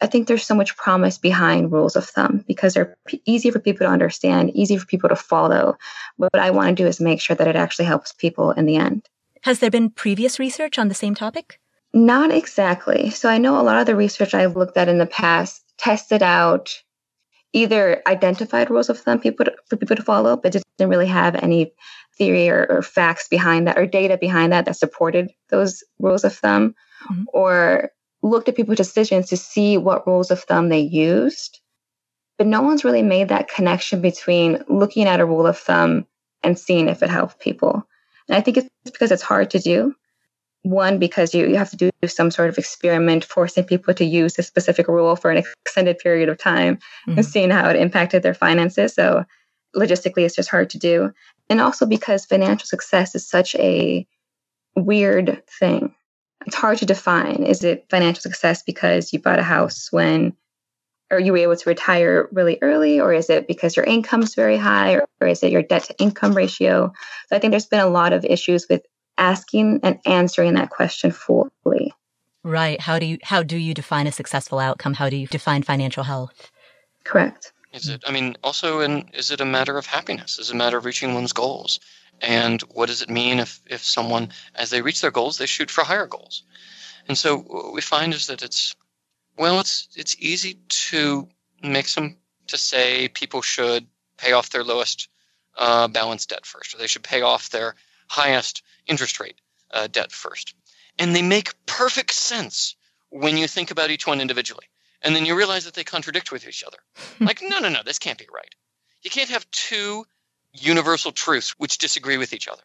[0.00, 3.60] I think there's so much promise behind rules of thumb because they're p- easy for
[3.60, 5.76] people to understand, easy for people to follow.
[6.18, 8.66] But what I want to do is make sure that it actually helps people in
[8.66, 9.08] the end.
[9.42, 11.60] Has there been previous research on the same topic?
[11.94, 13.10] Not exactly.
[13.10, 16.22] So I know a lot of the research I've looked at in the past tested
[16.22, 16.82] out
[17.52, 21.34] either identified rules of thumb people to, for people to follow, but didn't really have
[21.36, 21.72] any
[22.16, 26.34] theory or, or, facts behind that or data behind that that supported those rules of
[26.34, 26.74] thumb,
[27.10, 27.24] mm-hmm.
[27.32, 27.90] or
[28.22, 31.60] looked at people's decisions to see what rules of thumb they used.
[32.38, 36.06] But no one's really made that connection between looking at a rule of thumb
[36.42, 37.86] and seeing if it helped people.
[38.28, 39.94] And I think it's because it's hard to do.
[40.62, 44.38] One, because you, you have to do some sort of experiment forcing people to use
[44.38, 47.18] a specific rule for an extended period of time mm-hmm.
[47.18, 48.94] and seeing how it impacted their finances.
[48.94, 49.24] So
[49.74, 51.12] logistically, it's just hard to do.
[51.50, 54.06] And also because financial success is such a
[54.76, 55.94] weird thing
[56.46, 57.44] it's hard to define.
[57.44, 60.34] Is it financial success because you bought a house when,
[61.10, 64.34] or you were able to retire really early, or is it because your income is
[64.34, 66.92] very high, or, or is it your debt to income ratio?
[67.28, 68.82] So I think there's been a lot of issues with
[69.18, 71.94] asking and answering that question fully.
[72.44, 72.80] Right.
[72.80, 74.94] How do you how do you define a successful outcome?
[74.94, 76.50] How do you define financial health?
[77.04, 77.52] Correct.
[77.72, 78.02] Is it?
[78.06, 80.38] I mean, also, in is it a matter of happiness?
[80.38, 81.80] Is it a matter of reaching one's goals?
[82.20, 85.70] And what does it mean if, if someone, as they reach their goals, they shoot
[85.70, 86.44] for higher goals?
[87.08, 88.76] And so what we find is that it's,
[89.36, 91.28] well, it's, it's easy to
[91.64, 93.86] make some, to say people should
[94.18, 95.08] pay off their lowest
[95.58, 97.74] uh, balance debt first, or they should pay off their
[98.12, 99.40] highest interest rate
[99.72, 100.54] uh, debt first.
[100.98, 102.76] And they make perfect sense
[103.08, 104.66] when you think about each one individually.
[105.00, 106.76] And then you realize that they contradict with each other.
[107.20, 108.54] like, no, no, no, this can't be right.
[109.02, 110.04] You can't have two
[110.52, 112.62] universal truths which disagree with each other.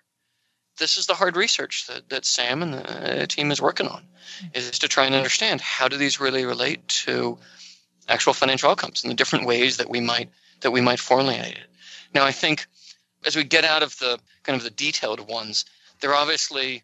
[0.80, 4.04] This is the hard research that, that Sam and the team is working on,
[4.54, 7.40] is to try and understand how do these really relate to
[8.08, 10.30] actual financial outcomes and the different ways that we might
[10.62, 11.68] that we might formulate it.
[12.14, 12.68] Now, I think
[13.26, 15.66] as we get out of the kind of the detailed ones,
[16.02, 16.84] there obviously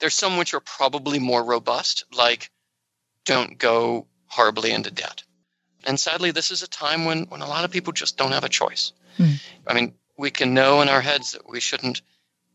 [0.00, 2.50] there's some which are probably more robust, like
[3.24, 5.22] don't go horribly into debt.
[5.84, 8.44] And sadly, this is a time when, when a lot of people just don't have
[8.44, 8.92] a choice.
[9.18, 9.40] Mm.
[9.66, 12.02] I mean, we can know in our heads that we shouldn't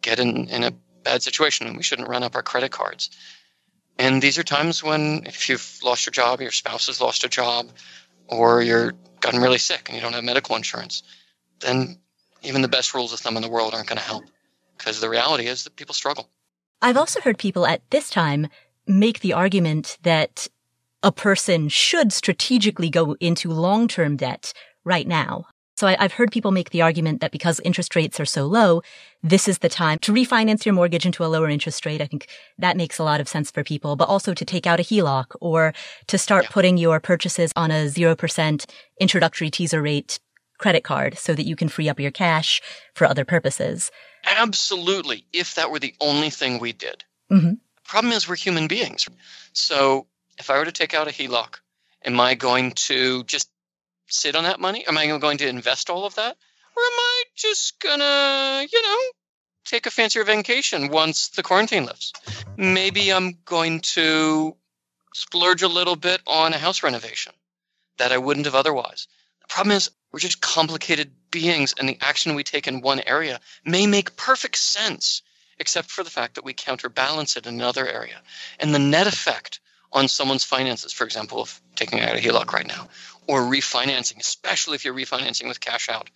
[0.01, 0.71] get in, in a
[1.03, 3.09] bad situation and we shouldn't run up our credit cards.
[3.97, 7.29] And these are times when, if you've lost your job, your spouse has lost a
[7.29, 7.69] job,
[8.27, 11.03] or you're gotten really sick and you don't have medical insurance,
[11.59, 11.99] then
[12.43, 14.25] even the best rules of thumb in the world aren't going to help
[14.77, 16.29] because the reality is that people struggle.
[16.81, 18.47] I've also heard people at this time
[18.87, 20.47] make the argument that
[21.03, 25.45] a person should strategically go into long-term debt right now.
[25.79, 28.81] So I, have heard people make the argument that because interest rates are so low,
[29.23, 32.01] this is the time to refinance your mortgage into a lower interest rate.
[32.01, 34.81] I think that makes a lot of sense for people, but also to take out
[34.81, 35.73] a HELOC or
[36.07, 36.49] to start yeah.
[36.51, 40.19] putting your purchases on a 0% introductory teaser rate
[40.59, 42.61] credit card so that you can free up your cash
[42.93, 43.89] for other purposes.
[44.25, 45.25] Absolutely.
[45.33, 47.03] If that were the only thing we did.
[47.31, 47.49] Mm-hmm.
[47.49, 49.07] The problem is we're human beings.
[49.53, 50.05] So
[50.37, 51.55] if I were to take out a HELOC,
[52.05, 53.49] am I going to just
[54.07, 54.85] sit on that money?
[54.87, 56.35] Am I going to invest all of that?
[56.75, 58.97] Or am I just gonna, you know,
[59.65, 62.13] take a fancier vacation once the quarantine lifts?
[62.57, 64.55] Maybe I'm going to
[65.13, 67.33] splurge a little bit on a house renovation
[67.97, 69.07] that I wouldn't have otherwise.
[69.41, 73.39] The problem is we're just complicated beings, and the action we take in one area
[73.65, 75.21] may make perfect sense,
[75.59, 78.21] except for the fact that we counterbalance it in another area.
[78.59, 79.59] And the net effect
[79.91, 82.87] on someone's finances, for example, of taking out a HELOC right now,
[83.27, 86.09] or refinancing, especially if you're refinancing with cash out,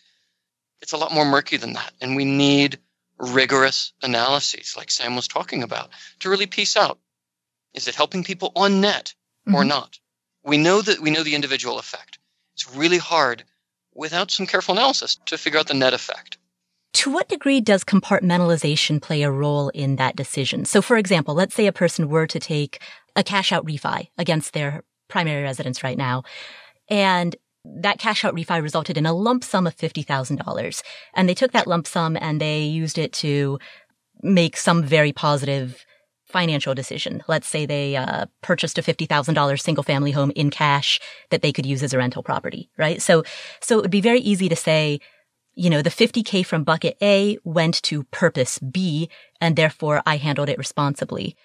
[0.82, 1.94] it's a lot more murky than that.
[2.02, 2.80] And we need
[3.18, 7.00] rigorous analyses, like Sam was talking about, to really piece out
[7.74, 9.14] is it helping people on net
[9.48, 9.70] or mm-hmm.
[9.70, 10.00] not?
[10.44, 12.20] We know that we know the individual effect.
[12.54, 13.44] It's really hard
[13.96, 16.38] without some careful analysis to figure out the net effect.
[16.94, 20.66] To what degree does compartmentalization play a role in that decision?
[20.66, 22.82] So, for example, let's say a person were to take
[23.16, 26.24] a cash out refi against their primary residence right now.
[26.90, 30.84] And that cash out refi resulted in a lump sum of $50,000.
[31.14, 33.58] And they took that lump sum and they used it to
[34.22, 35.84] make some very positive
[36.34, 37.24] financial decision.
[37.30, 41.66] Let's say they uh, purchased a $50,000 single family home in cash that they could
[41.66, 43.02] use as a rental property, right?
[43.02, 43.24] So,
[43.62, 45.00] so it would be very easy to say,
[45.56, 50.50] you know, the 50K from bucket A went to purpose B, and therefore I handled
[50.50, 51.38] it responsibly.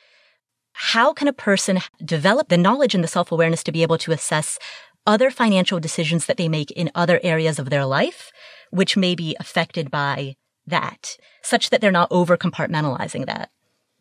[0.72, 4.12] How can a person develop the knowledge and the self awareness to be able to
[4.12, 4.59] assess
[5.07, 8.33] other financial decisions that they make in other areas of their life,
[8.70, 13.51] which may be affected by that, such that they're not over compartmentalizing that?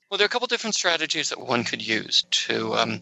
[0.09, 3.01] Well, there are a couple different strategies that one could use to um,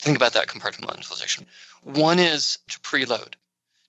[0.00, 1.44] think about that compartmentalization.
[1.84, 3.34] One is to preload,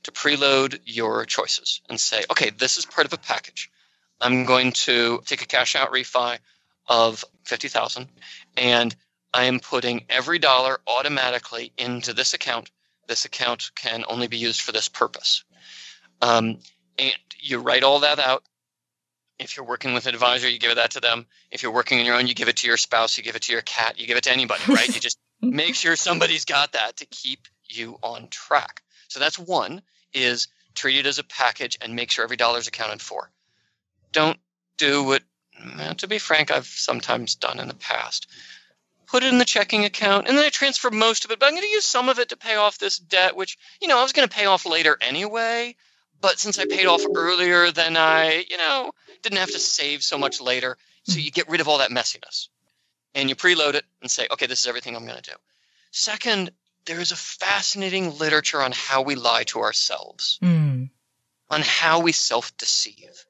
[0.03, 3.71] to preload your choices and say, okay, this is part of a package.
[4.19, 6.37] I'm going to take a cash out refi
[6.87, 8.07] of 50,000
[8.57, 8.95] and
[9.33, 12.69] I am putting every dollar automatically into this account.
[13.07, 15.43] This account can only be used for this purpose.
[16.21, 16.59] Um,
[16.99, 18.43] and you write all that out
[19.41, 21.25] if you're working with an advisor, you give that to them.
[21.51, 23.43] If you're working on your own, you give it to your spouse, you give it
[23.43, 24.87] to your cat, you give it to anybody, right?
[24.87, 28.83] you just make sure somebody's got that to keep you on track.
[29.07, 29.81] So that's one
[30.13, 33.31] is treat it as a package and make sure every dollar is accounted for.
[34.11, 34.37] Don't
[34.77, 35.23] do what,
[35.79, 38.27] eh, to be frank, I've sometimes done in the past.
[39.07, 41.53] Put it in the checking account and then I transfer most of it, but I'm
[41.53, 44.03] going to use some of it to pay off this debt, which, you know, I
[44.03, 45.75] was going to pay off later anyway.
[46.21, 50.17] But since I paid off earlier, then I, you know, didn't have to save so
[50.17, 50.77] much later.
[51.03, 52.47] So you get rid of all that messiness
[53.15, 55.37] and you preload it and say, okay, this is everything I'm going to do.
[55.91, 56.51] Second,
[56.85, 60.89] there is a fascinating literature on how we lie to ourselves, mm.
[61.49, 63.25] on how we self deceive,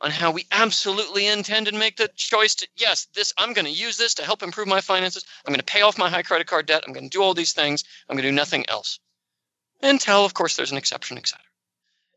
[0.00, 3.70] on how we absolutely intend and make the choice to, yes, this, I'm going to
[3.70, 5.24] use this to help improve my finances.
[5.44, 6.84] I'm going to pay off my high credit card debt.
[6.86, 7.84] I'm going to do all these things.
[8.08, 9.00] I'm going to do nothing else.
[9.82, 11.42] Until, of course, there's an exception, etc.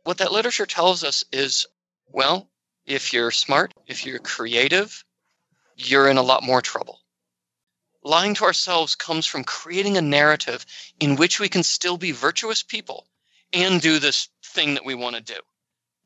[0.04, 1.66] What that literature tells us is,
[2.08, 2.50] well,
[2.86, 5.04] if you're smart, if you're creative,
[5.76, 7.00] you're in a lot more trouble.
[8.02, 10.66] Lying to ourselves comes from creating a narrative
[11.00, 13.08] in which we can still be virtuous people
[13.52, 15.40] and do this thing that we want to do.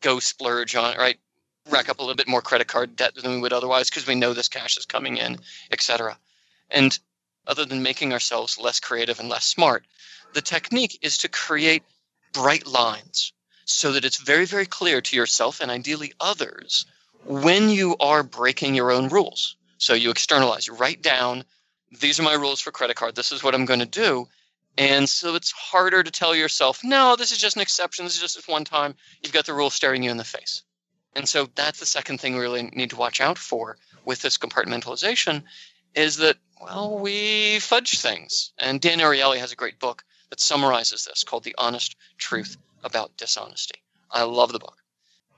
[0.02, 1.20] Go splurge on, right?
[1.70, 4.16] Rack up a little bit more credit card debt than we would otherwise because we
[4.16, 5.38] know this cash is coming in,
[5.72, 6.18] etc.
[6.70, 6.98] And
[7.46, 9.86] other than making ourselves less creative and less smart,
[10.34, 11.84] the technique is to create
[12.34, 13.34] bright lines
[13.66, 16.86] so that it's very, very clear to yourself and ideally others
[17.26, 19.56] when you are breaking your own rules.
[19.78, 21.44] So you externalize, you write down,
[22.00, 24.28] these are my rules for credit card, this is what I'm going to do.
[24.78, 28.22] And so it's harder to tell yourself, no, this is just an exception, this is
[28.22, 28.96] just this one time.
[29.22, 30.64] You've got the rule staring you in the face.
[31.16, 34.38] And so that's the second thing we really need to watch out for with this
[34.38, 35.44] compartmentalization
[35.96, 38.52] is that, well, we fudge things.
[38.58, 43.18] And Dan Ariely has a great book that summarizes this called The Honest Truth about
[43.18, 43.82] dishonesty.
[44.12, 44.78] I love the book.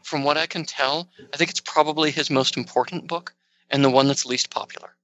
[0.03, 3.33] From what I can tell, I think it's probably his most important book
[3.69, 4.95] and the one that's least popular.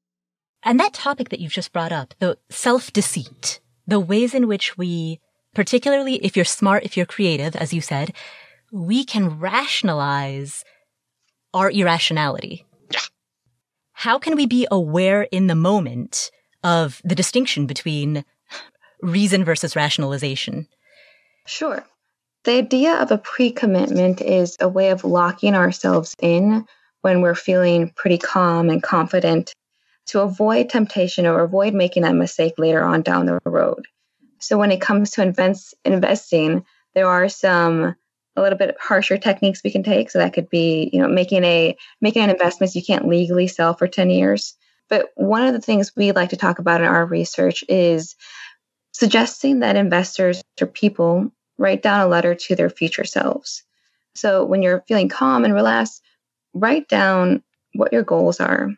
[0.63, 4.77] And that topic that you've just brought up, the self deceit, the ways in which
[4.77, 5.19] we
[5.53, 8.13] particularly if you're smart, if you're creative, as you said,
[8.71, 10.63] we can rationalize
[11.53, 12.65] our irrationality.
[12.89, 12.99] Yeah.
[13.93, 16.31] How can we be aware in the moment
[16.63, 18.23] of the distinction between
[19.01, 20.67] reason versus rationalization?
[21.45, 21.85] Sure.
[22.43, 26.65] The idea of a pre commitment is a way of locking ourselves in
[27.01, 29.53] when we're feeling pretty calm and confident
[30.07, 33.85] to avoid temptation or avoid making that mistake later on down the road.
[34.39, 36.65] So when it comes to invest, investing,
[36.95, 37.95] there are some
[38.35, 40.09] a little bit harsher techniques we can take.
[40.09, 43.75] So that could be, you know, making a making an investment you can't legally sell
[43.75, 44.55] for 10 years.
[44.89, 48.15] But one of the things we like to talk about in our research is
[48.93, 51.31] suggesting that investors or people
[51.61, 53.63] write down a letter to their future selves.
[54.15, 56.01] So when you're feeling calm and relaxed,
[56.53, 57.43] write down
[57.73, 58.69] what your goals are.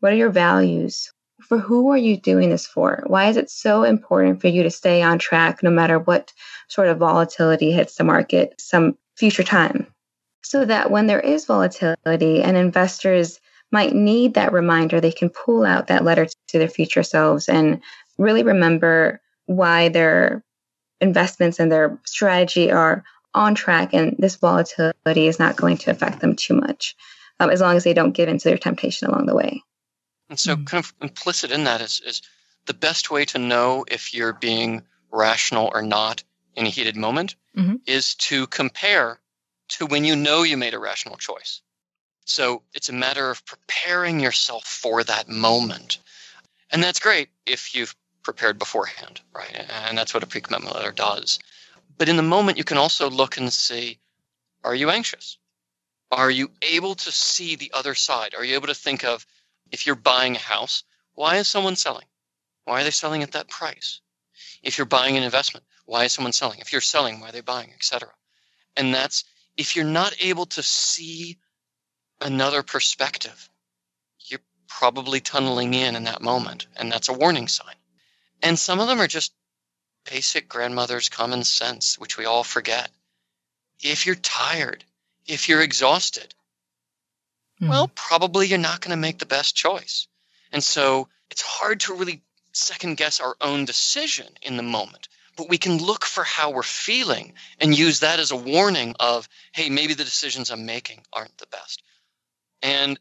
[0.00, 1.12] What are your values?
[1.42, 3.04] For who are you doing this for?
[3.06, 6.32] Why is it so important for you to stay on track no matter what
[6.68, 9.86] sort of volatility hits the market some future time?
[10.42, 15.64] So that when there is volatility and investors might need that reminder, they can pull
[15.64, 17.80] out that letter to their future selves and
[18.18, 20.44] really remember why their
[21.02, 26.20] investments and their strategy are on track and this volatility is not going to affect
[26.20, 26.94] them too much
[27.40, 29.62] um, as long as they don't give in to their temptation along the way.
[30.30, 30.64] And so, mm-hmm.
[30.64, 32.22] kind of implicit in that is, is
[32.66, 36.22] the best way to know if you're being rational or not
[36.54, 37.76] in a heated moment mm-hmm.
[37.86, 39.20] is to compare
[39.68, 41.62] to when you know you made a rational choice.
[42.24, 45.98] So it's a matter of preparing yourself for that moment.
[46.70, 49.66] And that's great if you've prepared beforehand, right?
[49.86, 51.38] And that's what a pre-commitment letter does.
[51.98, 53.98] But in the moment, you can also look and see,
[54.64, 55.38] are you anxious?
[56.10, 58.34] Are you able to see the other side?
[58.36, 59.26] Are you able to think of,
[59.70, 62.06] if you're buying a house, why is someone selling?
[62.64, 64.00] Why are they selling at that price?
[64.62, 66.60] If you're buying an investment, why is someone selling?
[66.60, 68.08] If you're selling, why are they buying, etc.
[68.76, 69.24] And that's
[69.56, 71.38] if you're not able to see
[72.20, 73.48] another perspective,
[74.26, 77.74] you're probably tunneling in in that moment, and that's a warning sign.
[78.42, 79.32] And some of them are just
[80.10, 82.90] basic grandmother's common sense, which we all forget.
[83.80, 84.84] If you're tired,
[85.26, 86.34] if you're exhausted,
[87.60, 87.68] mm.
[87.68, 90.08] well, probably you're not going to make the best choice.
[90.50, 92.22] And so it's hard to really
[92.52, 95.08] second guess our own decision in the moment.
[95.36, 99.28] But we can look for how we're feeling and use that as a warning of,
[99.52, 101.82] hey, maybe the decisions I'm making aren't the best.
[102.60, 103.00] And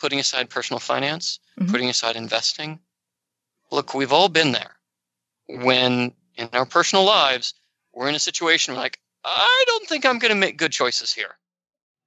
[0.00, 1.70] putting aside personal finance, mm-hmm.
[1.70, 2.80] putting aside investing,
[3.70, 4.77] look, we've all been there
[5.48, 7.54] when in our personal lives
[7.92, 11.36] we're in a situation like, I don't think I'm going to make good choices here.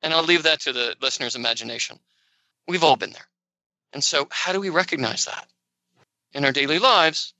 [0.02, 2.00] And I'll leave that to the listener's imagination.
[2.68, 3.28] We've all been there.
[3.94, 5.48] And so, how do we recognize that?
[6.34, 7.34] In our daily lives,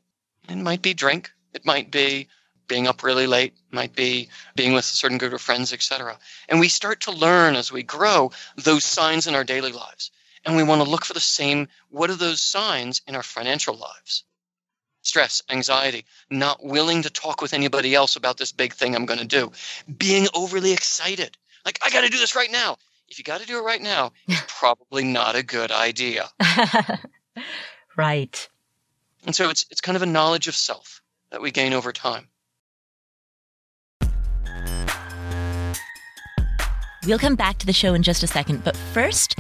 [0.50, 2.28] it might be drink, it might be
[2.68, 6.18] being up really late, might be being with a certain group of friends, etc.
[6.50, 10.12] And we start to learn as we grow those signs in our daily lives.
[10.46, 13.76] And we want to look for the same what are those signs in our financial
[13.76, 14.24] lives?
[15.02, 19.20] Stress, anxiety, not willing to talk with anybody else about this big thing I'm going
[19.20, 19.52] to do,
[19.98, 21.38] being overly excited.
[21.66, 22.78] Like, I got to do this right now.
[23.08, 26.30] If you got to do it right now, it's probably not a good idea.
[27.98, 28.50] right.
[29.26, 32.28] And so it's, it's kind of a knowledge of self that we gain over time.
[37.08, 39.36] We'll come back to the show in just a second, but first,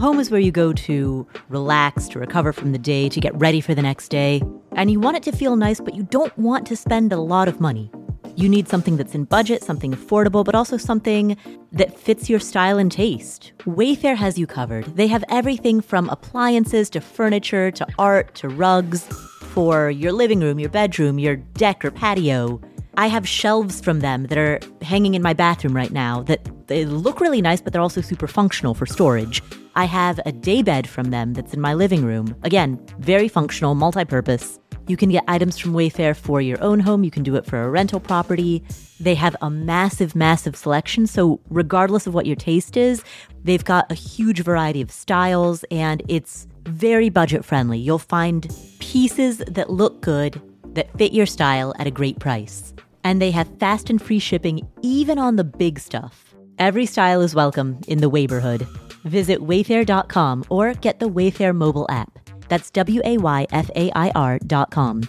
[0.00, 3.60] Home is where you go to relax, to recover from the day, to get ready
[3.60, 4.40] for the next day.
[4.76, 7.48] And you want it to feel nice, but you don't want to spend a lot
[7.48, 7.90] of money.
[8.36, 11.36] You need something that's in budget, something affordable, but also something
[11.72, 13.50] that fits your style and taste.
[13.64, 14.84] Wayfair has you covered.
[14.84, 20.60] They have everything from appliances to furniture to art to rugs for your living room,
[20.60, 22.60] your bedroom, your deck or patio.
[22.96, 26.84] I have shelves from them that are hanging in my bathroom right now that they
[26.84, 29.42] look really nice, but they're also super functional for storage.
[29.78, 32.34] I have a daybed from them that's in my living room.
[32.42, 34.58] Again, very functional, multi purpose.
[34.88, 37.04] You can get items from Wayfair for your own home.
[37.04, 38.64] You can do it for a rental property.
[38.98, 41.06] They have a massive, massive selection.
[41.06, 43.04] So, regardless of what your taste is,
[43.44, 47.78] they've got a huge variety of styles and it's very budget friendly.
[47.78, 50.42] You'll find pieces that look good,
[50.74, 52.74] that fit your style at a great price
[53.04, 56.34] and they have fast and free shipping even on the big stuff.
[56.58, 58.66] Every style is welcome in the neighborhood.
[59.04, 62.18] Visit wayfair.com or get the Wayfair mobile app.
[62.48, 65.02] That's W A Y F A I R.com.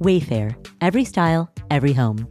[0.00, 2.26] Wayfair, every style, every home.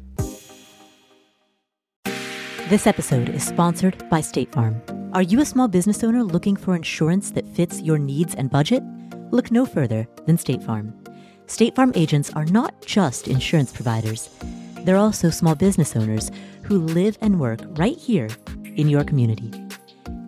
[2.70, 4.82] This episode is sponsored by State Farm.
[5.14, 8.84] Are you a small business owner looking for insurance that fits your needs and budget?
[9.32, 10.94] Look no further than State Farm.
[11.46, 14.30] State Farm agents are not just insurance providers,
[14.88, 16.32] they're also small business owners
[16.64, 18.30] who live and work right here
[18.78, 19.67] in your community.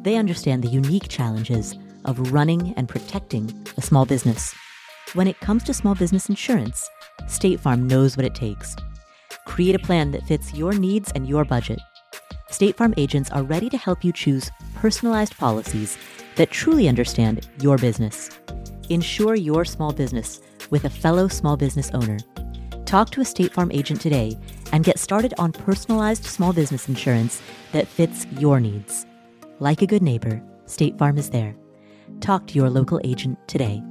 [0.01, 1.75] They understand the unique challenges
[2.05, 4.55] of running and protecting a small business.
[5.13, 6.89] When it comes to small business insurance,
[7.27, 8.75] State Farm knows what it takes.
[9.45, 11.79] Create a plan that fits your needs and your budget.
[12.49, 15.97] State Farm agents are ready to help you choose personalized policies
[16.35, 18.29] that truly understand your business.
[18.89, 20.39] Insure your small business
[20.69, 22.17] with a fellow small business owner.
[22.85, 24.37] Talk to a State Farm agent today
[24.71, 27.41] and get started on personalized small business insurance
[27.71, 29.05] that fits your needs.
[29.61, 31.53] Like a good neighbor, State Farm is there.
[32.21, 33.83] Talk to your local agent today.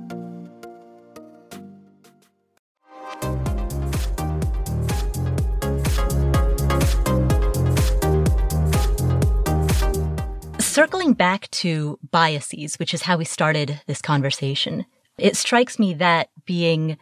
[10.59, 14.87] Circling back to biases, which is how we started this conversation,
[15.19, 16.97] it strikes me that being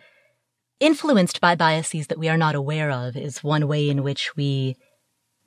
[0.81, 4.75] influenced by biases that we are not aware of is one way in which we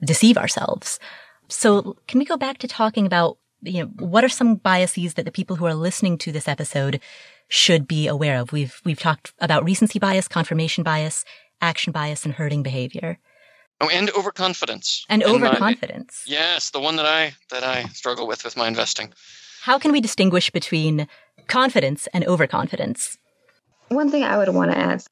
[0.02, 1.00] deceive ourselves.
[1.50, 5.26] So can we go back to talking about, you know, what are some biases that
[5.26, 7.00] the people who are listening to this episode
[7.48, 8.52] should be aware of?
[8.52, 11.26] We've, we've talked about recency bias, confirmation bias,
[11.62, 13.18] action bias, and herding behavior.
[13.82, 15.06] Oh, and overconfidence.
[15.10, 16.26] And overconfidence.
[16.28, 19.14] My, yes, the one that I that I struggle with with my investing.
[19.62, 21.08] How can we distinguish between
[21.48, 23.18] confidence and overconfidence?
[23.88, 25.04] One thing I would want to add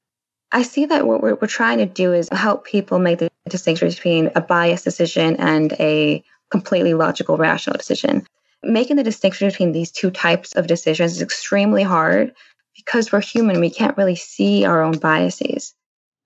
[0.52, 3.90] I see that what we're, we're trying to do is help people make the distinction
[3.90, 8.26] between a biased decision and a completely logical, rational decision.
[8.64, 12.34] Making the distinction between these two types of decisions is extremely hard
[12.76, 13.60] because we're human.
[13.60, 15.74] We can't really see our own biases.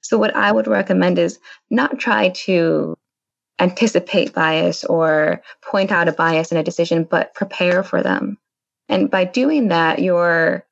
[0.02, 2.98] So, what I would recommend is not try to
[3.60, 8.38] anticipate bias or point out a bias in a decision, but prepare for them.
[8.90, 10.66] And by doing that, you're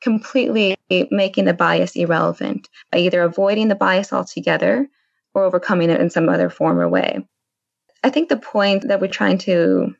[0.00, 0.76] completely
[1.10, 4.88] making the bias irrelevant by either avoiding the bias altogether
[5.34, 7.26] or overcoming it in some other form or way.
[8.02, 9.94] I think the point that we're trying to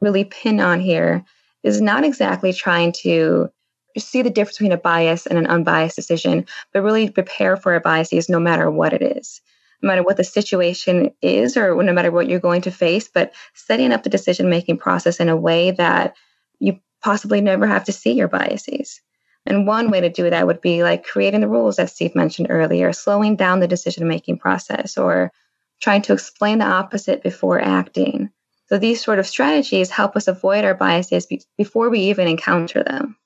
[0.00, 1.24] really pin on here
[1.62, 3.50] is not exactly trying to
[3.96, 8.04] see the difference between a bias and an unbiased decision, but really prepare for a
[8.28, 9.40] no matter what it is,
[9.80, 13.32] no matter what the situation is or no matter what you're going to face, but
[13.54, 16.14] setting up the decision making process in a way that
[16.58, 19.00] you possibly never have to see your biases.
[19.46, 22.48] And one way to do that would be like creating the rules, as Steve mentioned
[22.50, 25.32] earlier, slowing down the decision making process, or
[25.80, 28.30] trying to explain the opposite before acting.
[28.68, 32.82] So these sort of strategies help us avoid our biases be- before we even encounter
[32.82, 33.16] them.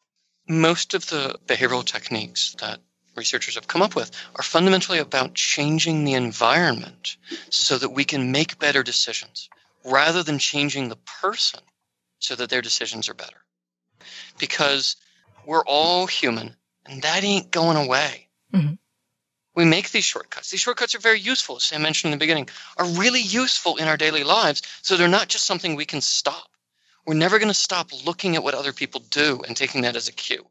[0.49, 2.81] Most of the behavioral techniques that
[3.17, 7.17] researchers have come up with are fundamentally about changing the environment
[7.49, 9.49] so that we can make better decisions
[9.85, 11.61] rather than changing the person
[12.19, 13.45] so that their decisions are better.
[14.39, 14.97] Because
[15.47, 18.29] we're all human, and that ain't going away.
[18.55, 18.75] Mm-hmm.
[19.55, 20.51] We make these shortcuts.
[20.51, 23.89] These shortcuts are very useful, as Sam mentioned in the beginning, are really useful in
[23.89, 24.63] our daily lives.
[24.83, 26.49] So they're not just something we can stop.
[27.07, 30.09] We're never going to stop looking at what other people do and taking that as
[30.09, 30.47] a cue.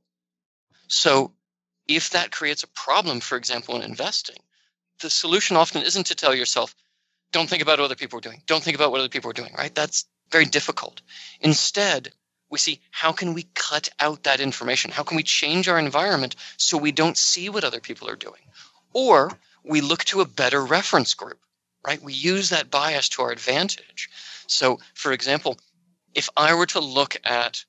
[0.87, 1.33] So
[1.87, 4.37] if that creates a problem, for example, in investing,
[5.01, 6.75] the solution often isn't to tell yourself,
[7.31, 8.41] don't think about what other people are doing.
[8.47, 9.73] Don't think about what other people are doing, right?
[9.73, 11.01] That's very difficult.
[11.39, 12.11] Instead,
[12.49, 14.91] we see how can we cut out that information?
[14.91, 18.41] How can we change our environment so we don't see what other people are doing?
[18.93, 19.31] Or
[19.63, 21.39] we look to a better reference group,
[21.85, 22.01] right?
[22.01, 24.09] We use that bias to our advantage.
[24.47, 25.59] So, for example,
[26.15, 27.63] if I were to look at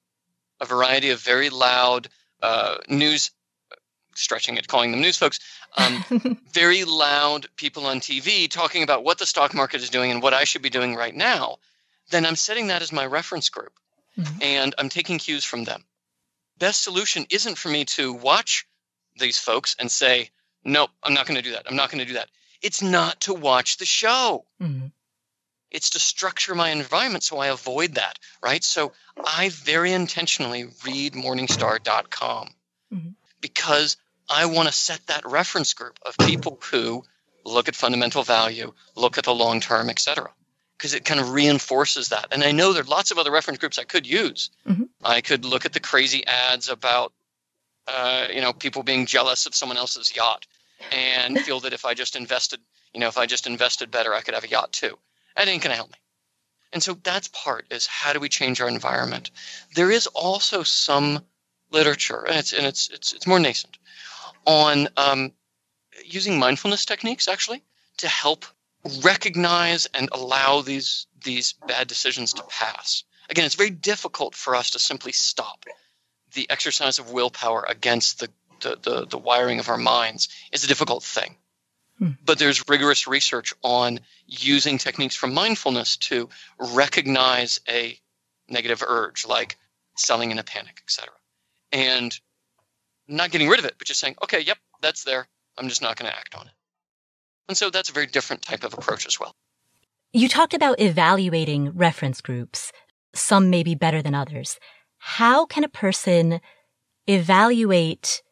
[0.61, 2.09] a variety of very loud
[2.43, 3.31] uh, news,
[4.14, 5.41] stretching it, calling them news folks,
[5.76, 10.22] um, very loud people on TV talking about what the stock market is doing and
[10.22, 11.59] what I should be doing right now,
[12.11, 13.74] then I'm setting that as my reference group
[14.18, 14.42] mm-hmm.
[14.42, 15.84] and I'm taking cues from them.
[16.58, 18.66] Best solution isn't for me to watch
[19.18, 20.30] these folks and say,
[20.64, 21.66] nope, I'm not going to do that.
[21.68, 22.28] I'm not going to do that.
[22.62, 24.44] It's not to watch the show.
[24.61, 24.88] Mm-hmm.
[25.70, 28.62] It's to structure my environment so I avoid that, right?
[28.62, 28.92] So
[29.24, 32.48] I very intentionally read Morningstar.com
[32.92, 33.08] mm-hmm.
[33.40, 33.96] because
[34.28, 37.04] I want to set that reference group of people who
[37.44, 40.30] look at fundamental value, look at the long term, et cetera
[40.81, 42.28] because it kind of reinforces that.
[42.31, 44.49] And I know there are lots of other reference groups I could use.
[44.66, 44.85] Mm-hmm.
[45.05, 47.12] I could look at the crazy ads about,
[47.87, 50.47] uh, you know, people being jealous of someone else's yacht,
[50.91, 52.61] and feel that if I just invested,
[52.95, 54.99] you know, if I just invested better, I could have a yacht too.
[55.37, 55.99] That ain't gonna help me.
[56.72, 59.31] And so that's part is how do we change our environment?
[59.74, 61.22] There is also some
[61.70, 63.76] literature, and it's and it's it's it's more nascent,
[64.47, 65.33] on um,
[66.07, 67.62] using mindfulness techniques actually
[67.99, 68.47] to help
[69.03, 73.05] recognize and allow these these bad decisions to pass.
[73.28, 75.64] Again, it's very difficult for us to simply stop
[76.33, 78.28] the exercise of willpower against the
[78.61, 81.37] the, the, the wiring of our minds is a difficult thing.
[81.99, 82.11] Hmm.
[82.24, 86.28] But there's rigorous research on using techniques from mindfulness to
[86.59, 87.99] recognize a
[88.49, 89.57] negative urge, like
[89.97, 91.11] selling in a panic, etc.
[91.72, 92.18] And
[93.09, 95.26] not getting rid of it, but just saying, okay, yep, that's there.
[95.59, 96.53] I'm just not going to act on it.
[97.51, 99.34] And so that's a very different type of approach as well.
[100.12, 102.70] You talked about evaluating reference groups.
[103.12, 104.61] Some may be better than others.
[104.98, 106.40] How can a person
[107.09, 108.22] evaluate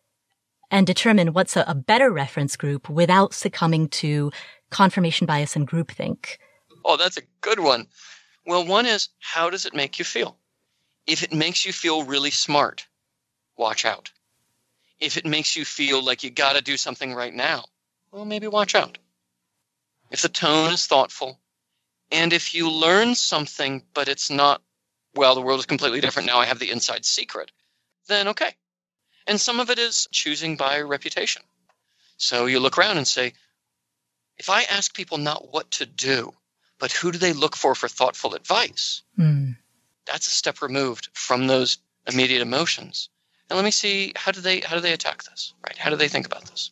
[0.71, 4.31] and determine what's a, a better reference group without succumbing to
[4.71, 6.37] confirmation bias and groupthink?
[6.85, 7.89] Oh, that's a good one.
[8.47, 10.39] Well, one is how does it make you feel?
[11.09, 12.87] If it makes you feel really smart,
[13.57, 14.13] watch out.
[15.01, 17.65] If it makes you feel like you got to do something right now,
[18.11, 18.99] well, maybe watch out.
[20.11, 21.39] If the tone is thoughtful,
[22.11, 24.63] and if you learn something, but it's not,
[25.15, 27.51] well, the world is completely different now, I have the inside secret,
[28.07, 28.55] then okay,
[29.27, 31.43] and some of it is choosing by reputation.
[32.17, 33.35] So you look around and say,
[34.39, 36.33] if I ask people not what to do,
[36.79, 39.03] but who do they look for for thoughtful advice?
[39.19, 39.57] Mm.
[40.07, 43.11] That's a step removed from those immediate emotions.
[43.51, 45.77] And let me see how do they how do they attack this, right?
[45.77, 46.71] How do they think about this?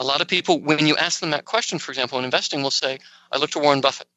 [0.00, 2.70] A lot of people, when you ask them that question, for example, in investing, will
[2.70, 2.98] say,
[3.30, 4.08] I look to Warren Buffett.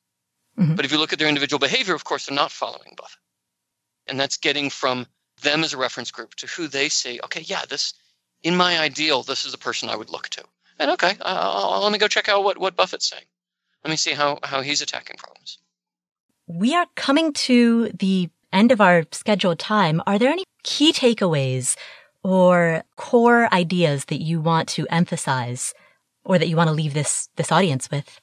[0.58, 0.76] Mm-hmm.
[0.76, 3.20] But if you look at their individual behavior, of course, they're not following Buffett.
[4.08, 5.06] And that's getting from
[5.42, 7.94] them as a reference group to who they say, okay, yeah, this,
[8.44, 10.44] in my ideal, this is the person I would look to.
[10.80, 13.26] And okay, uh, let me go check out what, what Buffett's saying.
[13.84, 15.60] Let me see how, how he's attacking problems.
[16.48, 20.02] We are coming to the end of our scheduled time.
[20.08, 21.76] Are there any key takeaways
[22.24, 25.74] or core ideas that you want to emphasize
[26.24, 28.20] or that you want to leave this, this audience with?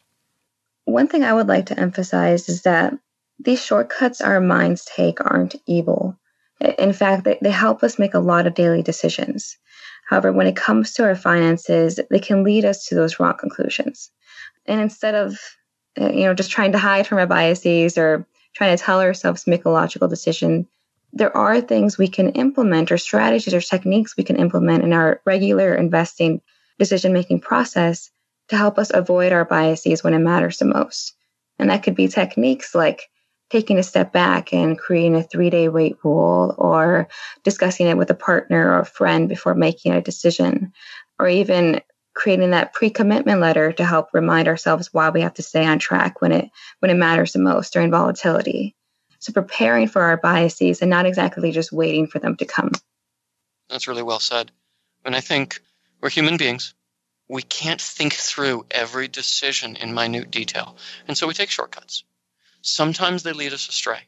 [0.84, 2.94] One thing I would like to emphasize is that
[3.38, 6.18] these shortcuts our minds take aren't evil.
[6.78, 9.56] In fact, they, they help us make a lot of daily decisions.
[10.06, 14.10] However, when it comes to our finances, they can lead us to those wrong conclusions.
[14.66, 15.38] And instead of,
[15.96, 19.50] you know, just trying to hide from our biases or trying to tell ourselves to
[19.50, 20.66] make a logical decision,
[21.12, 25.20] there are things we can implement or strategies or techniques we can implement in our
[25.26, 26.40] regular investing
[26.78, 28.10] decision making process
[28.48, 31.14] to help us avoid our biases when it matters the most.
[31.58, 33.08] And that could be techniques like
[33.50, 37.08] taking a step back and creating a three day wait rule or
[37.42, 40.72] discussing it with a partner or a friend before making a decision,
[41.18, 41.80] or even
[42.14, 46.20] creating that pre-commitment letter to help remind ourselves why we have to stay on track
[46.20, 48.74] when it when it matters the most during volatility.
[49.20, 52.72] So preparing for our biases and not exactly just waiting for them to come.
[53.68, 54.50] That's really well said.
[55.04, 55.60] And I think
[56.00, 56.74] we're human beings.
[57.28, 60.76] We can't think through every decision in minute detail.
[61.06, 62.02] And so we take shortcuts.
[62.62, 64.00] Sometimes they lead us astray.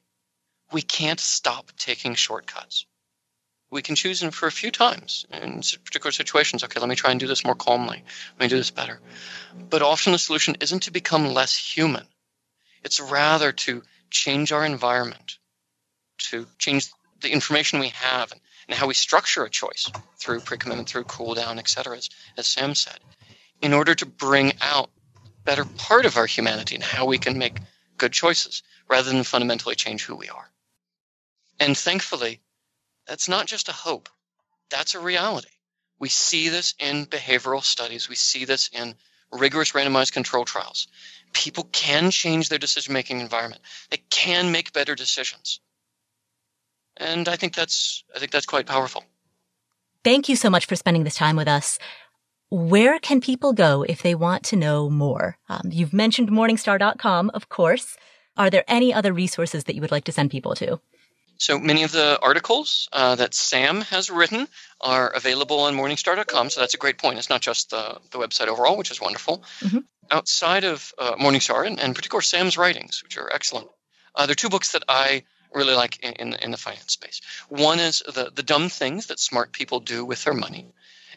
[0.73, 2.87] We can't stop taking shortcuts.
[3.71, 6.65] We can choose them for a few times in particular situations.
[6.65, 8.03] Okay, let me try and do this more calmly.
[8.39, 9.01] Let me do this better.
[9.71, 12.07] But often the solution isn't to become less human.
[12.83, 13.83] It's rather to
[14.13, 15.39] change our environment,
[16.19, 16.89] to change
[17.21, 18.41] the information we have and,
[18.71, 22.09] how we structure a choice through pre-commitment, through cool down, et cetera, as,
[22.39, 22.99] as Sam said,
[23.61, 24.89] in order to bring out
[25.45, 27.59] better part of our humanity and how we can make
[27.99, 30.49] good choices rather than fundamentally change who we are.
[31.61, 32.41] And thankfully,
[33.07, 34.09] that's not just a hope,
[34.71, 35.51] that's a reality.
[35.99, 38.95] We see this in behavioral studies, we see this in
[39.31, 40.89] rigorous randomized control trials.
[41.33, 45.61] People can change their decision making environment, they can make better decisions.
[46.97, 49.05] And I think that's I think that's quite powerful.
[50.05, 51.79] Thank you so much for spending this time with us.
[52.51, 55.39] Where can people go if they want to know more?
[55.49, 57.97] Um, you've mentioned Morningstar.com, of course.
[58.37, 60.81] Are there any other resources that you would like to send people to?
[61.43, 64.47] So many of the articles uh, that Sam has written
[64.81, 66.51] are available on Morningstar.com.
[66.51, 67.19] So that's a great point.
[67.19, 69.43] It's not just the, the website overall, which is wonderful.
[69.59, 69.79] Mm-hmm.
[70.09, 73.67] Outside of uh, Morningstar, and, and particular Sam's writings, which are excellent,
[74.15, 77.21] uh, there are two books that I really like in, in, in the finance space.
[77.49, 80.73] One is the, the Dumb Things That Smart People Do with Their Money.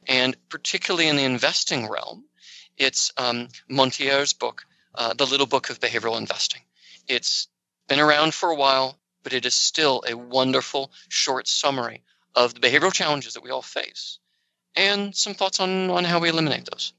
[0.07, 2.23] And particularly in the investing realm,
[2.80, 4.65] it's um, Montier's book,
[4.95, 6.61] uh, The Little Book of Behavioral Investing.
[7.07, 7.47] It's
[7.88, 12.03] been around for a while, but it is still a wonderful short summary
[12.36, 14.19] of the behavioral challenges that we all face
[14.76, 16.93] and some thoughts on, on how we eliminate those.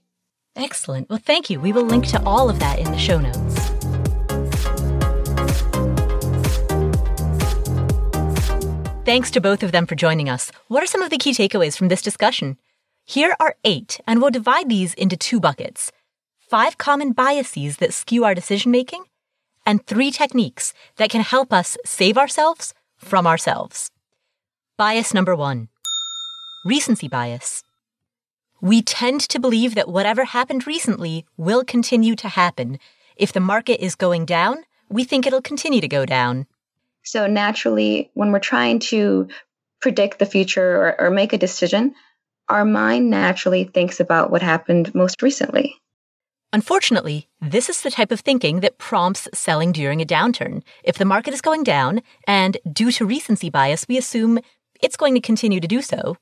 [0.57, 1.09] Excellent.
[1.09, 1.61] Well, thank you.
[1.61, 3.55] We will link to all of that in the show notes.
[9.05, 10.51] Thanks to both of them for joining us.
[10.67, 12.59] What are some of the key takeaways from this discussion?
[13.05, 15.93] Here are eight, and we'll divide these into two buckets
[16.41, 19.05] five common biases that skew our decision making,
[19.67, 23.91] and three techniques that can help us save ourselves from ourselves.
[24.79, 25.69] Bias number one
[26.65, 27.63] recency bias.
[28.61, 32.79] We tend to believe that whatever happened recently will continue to happen.
[33.17, 36.47] If the market is going down, we think it'll continue to go down.
[37.05, 39.29] So naturally, when we're trying to
[39.81, 41.95] predict the future or, or make a decision,
[42.49, 45.77] our mind naturally thinks about what happened most recently.
[46.53, 50.63] Unfortunately, this is the type of thinking that prompts selling during a downturn.
[50.85, 54.39] If the market is going down, and due to recency bias, we assume
[54.81, 56.17] it's going to continue to do so,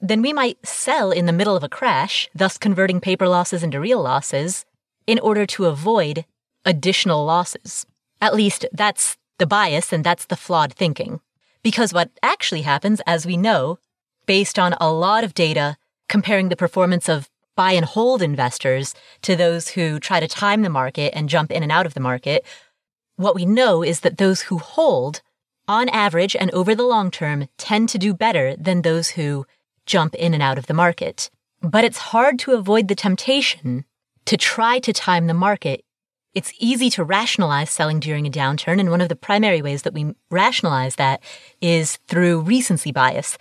[0.00, 3.80] then we might sell in the middle of a crash, thus converting paper losses into
[3.80, 4.64] real losses,
[5.06, 6.24] in order to avoid
[6.64, 7.84] additional losses.
[8.20, 11.20] At least that's the bias and that's the flawed thinking.
[11.62, 13.78] Because what actually happens, as we know,
[14.26, 15.76] based on a lot of data
[16.08, 17.28] comparing the performance of
[17.58, 21.64] buy and hold investors to those who try to time the market and jump in
[21.64, 22.46] and out of the market,
[23.16, 25.22] what we know is that those who hold,
[25.66, 29.44] on average and over the long term, tend to do better than those who
[29.86, 31.30] jump in and out of the market.
[31.60, 33.84] But it's hard to avoid the temptation
[34.26, 35.84] to try to time the market.
[36.34, 39.94] It's easy to rationalize selling during a downturn, and one of the primary ways that
[39.94, 41.20] we rationalize that
[41.60, 43.36] is through recency bias.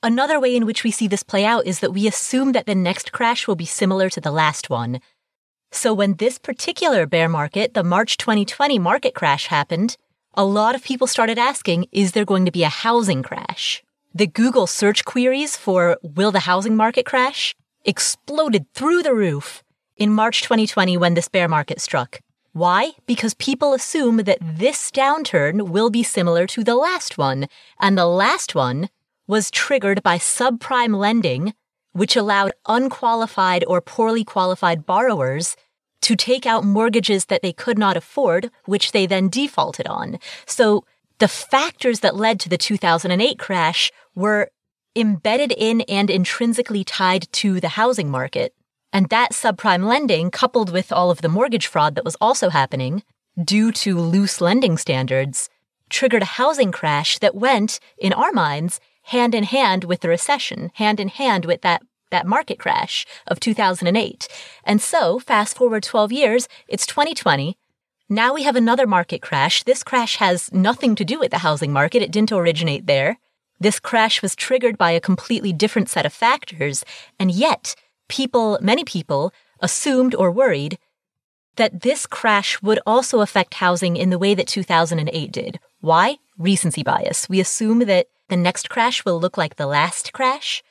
[0.00, 2.74] Another way in which we see this play out is that we assume that the
[2.74, 5.00] next crash will be similar to the last one.
[5.72, 9.96] So when this particular bear market, the March 2020 market crash happened,
[10.34, 13.82] a lot of people started asking, is there going to be a housing crash?
[14.14, 19.64] The Google search queries for will the housing market crash exploded through the roof
[19.96, 22.20] in March 2020 when this bear market struck.
[22.52, 22.92] Why?
[23.06, 27.48] Because people assume that this downturn will be similar to the last one,
[27.80, 28.88] and the last one
[29.28, 31.54] was triggered by subprime lending,
[31.92, 35.54] which allowed unqualified or poorly qualified borrowers
[36.00, 40.18] to take out mortgages that they could not afford, which they then defaulted on.
[40.46, 40.84] So
[41.18, 44.50] the factors that led to the 2008 crash were
[44.96, 48.54] embedded in and intrinsically tied to the housing market.
[48.92, 53.02] And that subprime lending, coupled with all of the mortgage fraud that was also happening
[53.42, 55.50] due to loose lending standards,
[55.90, 60.70] triggered a housing crash that went, in our minds, hand in hand with the recession,
[60.74, 64.28] hand in hand with that that market crash of 2008.
[64.64, 67.58] And so, fast forward 12 years, it's 2020.
[68.08, 69.62] Now we have another market crash.
[69.64, 72.00] This crash has nothing to do with the housing market.
[72.00, 73.18] It didn't originate there.
[73.60, 76.84] This crash was triggered by a completely different set of factors.
[77.18, 77.74] And yet,
[78.08, 80.78] people, many people, assumed or worried
[81.56, 85.58] that this crash would also affect housing in the way that 2008 did.
[85.80, 86.16] Why?
[86.38, 87.28] Recency bias.
[87.28, 90.62] We assume that the next crash will look like the last crash.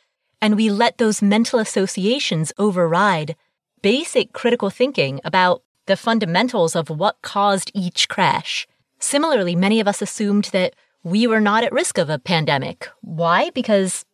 [0.41, 3.36] And we let those mental associations override
[3.82, 8.68] basic critical thinking about the fundamentals of what caused each crash.
[8.99, 12.89] Similarly, many of us assumed that we were not at risk of a pandemic.
[13.01, 13.49] Why?
[13.51, 14.05] Because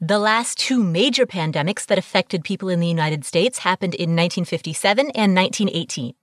[0.00, 5.10] the last two major pandemics that affected people in the United States happened in 1957
[5.14, 6.14] and 1918.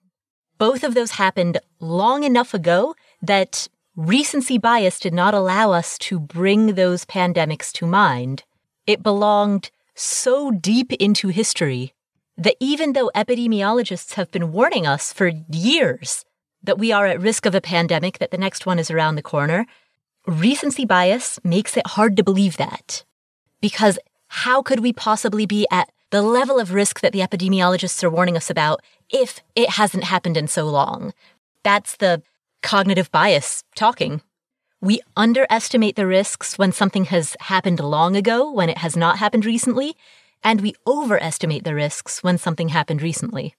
[0.58, 6.20] Both of those happened long enough ago that recency bias did not allow us to
[6.20, 8.44] bring those pandemics to mind.
[8.88, 11.94] It belonged so deep into history
[12.38, 16.26] that even though epidemiologists have been warning us for years
[16.64, 19.22] that we are at risk of a pandemic, that the next one is around the
[19.22, 19.66] corner,
[20.26, 23.04] recency bias makes it hard to believe that.
[23.60, 28.10] Because how could we possibly be at the level of risk that the epidemiologists are
[28.10, 31.14] warning us about if it hasn't happened in so long?
[31.64, 32.24] That's the
[32.62, 34.22] cognitive bias talking.
[34.80, 39.46] We underestimate the risks when something has happened long ago, when it has not happened
[39.46, 39.96] recently,
[40.44, 43.56] and we overestimate the risks when something happened recently.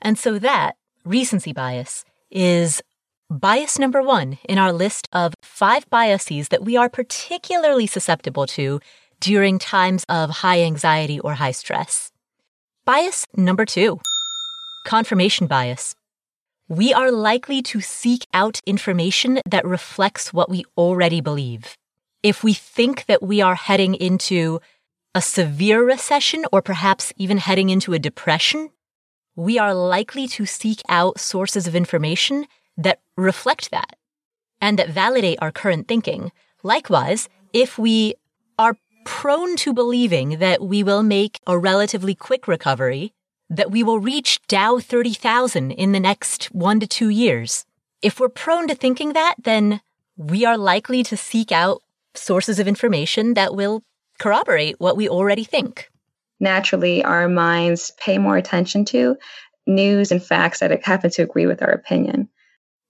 [0.00, 2.82] And so that, recency bias, is
[3.28, 8.80] bias number one in our list of five biases that we are particularly susceptible to
[9.20, 12.10] during times of high anxiety or high stress.
[12.84, 14.00] Bias number two,
[14.84, 15.94] confirmation bias
[16.72, 21.76] we are likely to seek out information that reflects what we already believe.
[22.22, 24.58] If we think that we are heading into
[25.14, 28.70] a severe recession or perhaps even heading into a depression,
[29.36, 32.46] we are likely to seek out sources of information
[32.78, 33.96] that reflect that
[34.58, 36.32] and that validate our current thinking.
[36.62, 38.14] Likewise, if we
[38.58, 43.12] are prone to believing that we will make a relatively quick recovery,
[43.52, 47.66] that we will reach Dow 30,000 in the next one to two years.
[48.00, 49.82] If we're prone to thinking that, then
[50.16, 51.82] we are likely to seek out
[52.14, 53.82] sources of information that will
[54.18, 55.90] corroborate what we already think.
[56.40, 59.16] Naturally, our minds pay more attention to
[59.66, 62.28] news and facts that happen to agree with our opinion.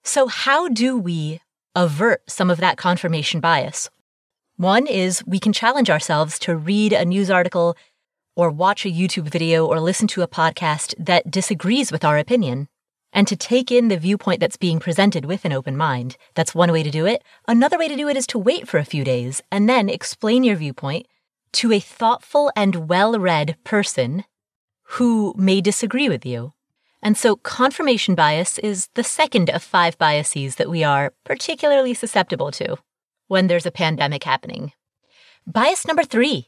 [0.04, 1.40] So, how do we
[1.74, 3.90] avert some of that confirmation bias?
[4.56, 7.76] One is we can challenge ourselves to read a news article
[8.34, 12.68] or watch a YouTube video or listen to a podcast that disagrees with our opinion
[13.12, 16.16] and to take in the viewpoint that's being presented with an open mind.
[16.34, 17.22] That's one way to do it.
[17.46, 20.44] Another way to do it is to wait for a few days and then explain
[20.44, 21.06] your viewpoint
[21.54, 24.24] to a thoughtful and well read person
[24.84, 26.52] who may disagree with you.
[27.02, 32.50] And so confirmation bias is the second of five biases that we are particularly susceptible
[32.52, 32.76] to
[33.26, 34.72] when there's a pandemic happening.
[35.46, 36.46] Bias number three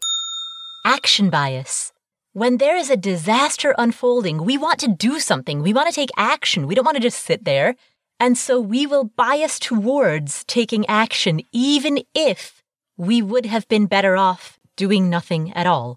[0.84, 1.92] action bias.
[2.32, 5.62] When there is a disaster unfolding, we want to do something.
[5.62, 6.66] We want to take action.
[6.66, 7.76] We don't want to just sit there.
[8.20, 12.62] And so we will bias towards taking action, even if
[12.96, 15.96] we would have been better off doing nothing at all.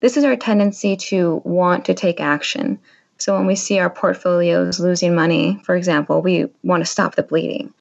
[0.00, 2.78] This is our tendency to want to take action.
[3.18, 7.22] So when we see our portfolios losing money, for example, we want to stop the
[7.22, 7.74] bleeding.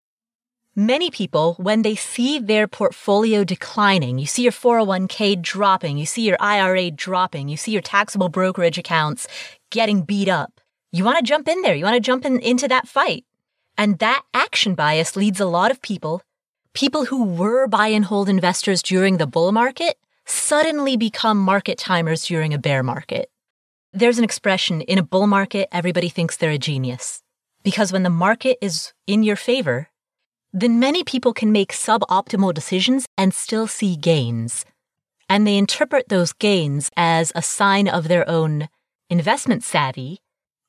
[0.80, 6.22] Many people, when they see their portfolio declining, you see your 401k dropping, you see
[6.22, 9.28] your IRA dropping, you see your taxable brokerage accounts
[9.72, 10.62] getting beat up,
[10.92, 11.74] you want to jump in there.
[11.74, 13.26] You want to jump in, into that fight.
[13.76, 16.22] And that action bias leads a lot of people,
[16.74, 22.24] people who were buy and hold investors during the bull market, suddenly become market timers
[22.24, 23.32] during a bear market.
[23.94, 27.24] There's an expression in a bull market, everybody thinks they're a genius.
[27.64, 29.90] Because when the market is in your favor,
[30.60, 34.66] then many people can make suboptimal decisions and still see gains.
[35.30, 38.68] And they interpret those gains as a sign of their own
[39.08, 40.20] investment savvy,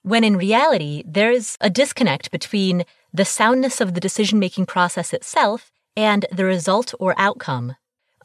[0.02, 2.84] when in reality, there's a disconnect between
[3.14, 7.74] the soundness of the decision making process itself and the result or outcome.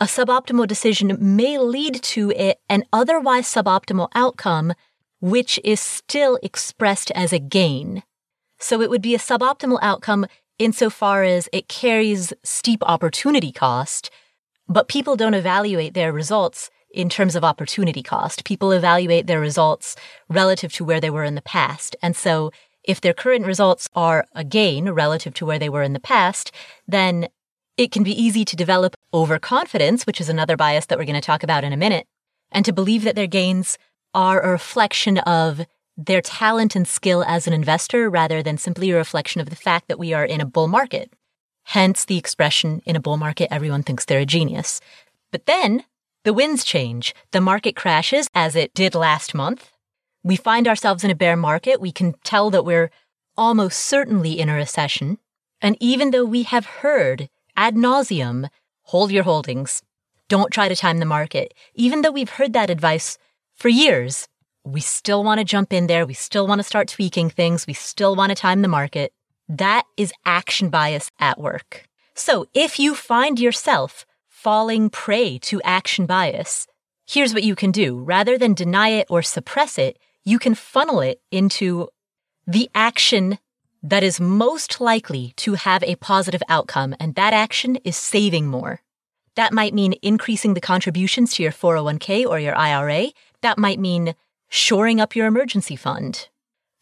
[0.02, 2.32] A suboptimal decision may lead to
[2.70, 4.74] an otherwise suboptimal outcome,
[5.22, 8.04] which is still expressed as a gain.
[8.60, 10.26] So it would be a suboptimal outcome
[10.60, 14.10] insofar as it carries steep opportunity cost,
[14.68, 18.46] but people don't evaluate their results in terms of opportunity cost.
[18.46, 19.96] People evaluate their results
[20.30, 21.96] relative to where they were in the past.
[22.02, 22.52] And so
[22.84, 26.52] if their current results are a gain relative to where they were in the past,
[26.88, 27.28] then
[27.78, 31.22] it can be easy to develop overconfidence, which is another bias that we're going to
[31.22, 32.06] talk about in a minute,
[32.52, 33.78] and to believe that their gains
[34.14, 35.66] are a reflection of
[35.98, 39.88] their talent and skill as an investor rather than simply a reflection of the fact
[39.88, 41.14] that we are in a bull market.
[41.66, 44.82] Hence the expression, in a bull market, everyone thinks they're a genius.
[45.32, 45.84] But then
[46.24, 47.14] the winds change.
[47.32, 49.72] The market crashes as it did last month.
[50.24, 51.82] We find ourselves in a bear market.
[51.82, 52.92] We can tell that we're
[53.38, 55.18] almost certainly in a recession.
[55.62, 58.50] And even though we have heard ad nauseum,
[58.84, 59.82] hold your holdings,
[60.30, 63.18] don't try to time the market, even though we've heard that advice
[63.56, 64.28] for years,
[64.64, 66.06] we still want to jump in there.
[66.06, 67.68] We still want to start tweaking things.
[67.68, 69.14] We still want to time the market.
[69.50, 71.88] That is action bias at work.
[72.16, 76.68] So if you find yourself falling prey to action bias,
[77.06, 78.00] here's what you can do.
[78.00, 81.90] Rather than deny it or suppress it, you can funnel it into
[82.48, 83.40] the action
[83.82, 86.96] that is most likely to have a positive outcome.
[87.00, 88.82] And that action is saving more.
[89.36, 93.08] That might mean increasing the contributions to your 401k or your IRA.
[93.42, 94.16] That might mean
[94.54, 96.30] shoring up your emergency fund.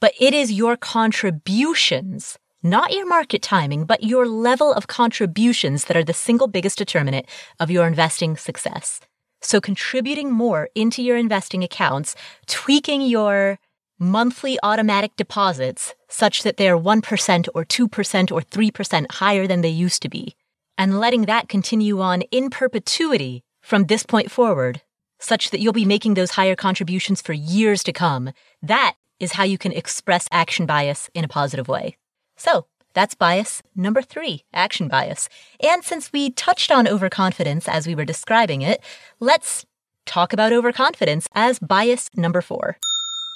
[0.01, 5.95] But it is your contributions, not your market timing, but your level of contributions that
[5.95, 7.27] are the single biggest determinant
[7.61, 8.99] of your investing success.
[9.39, 12.13] So contributing more into your investing accounts,
[12.45, 13.57] tweaking your
[13.97, 20.01] monthly automatic deposits such that they're 1% or 2% or 3% higher than they used
[20.01, 20.35] to be,
[20.77, 24.81] and letting that continue on in perpetuity from this point forward
[25.21, 28.31] such that you'll be making those higher contributions for years to come.
[28.61, 31.95] That is how you can express action bias in a positive way.
[32.35, 35.29] So that's bias number three, action bias.
[35.61, 38.81] And since we touched on overconfidence as we were describing it,
[39.19, 39.65] let's
[40.05, 42.77] talk about overconfidence as bias number four.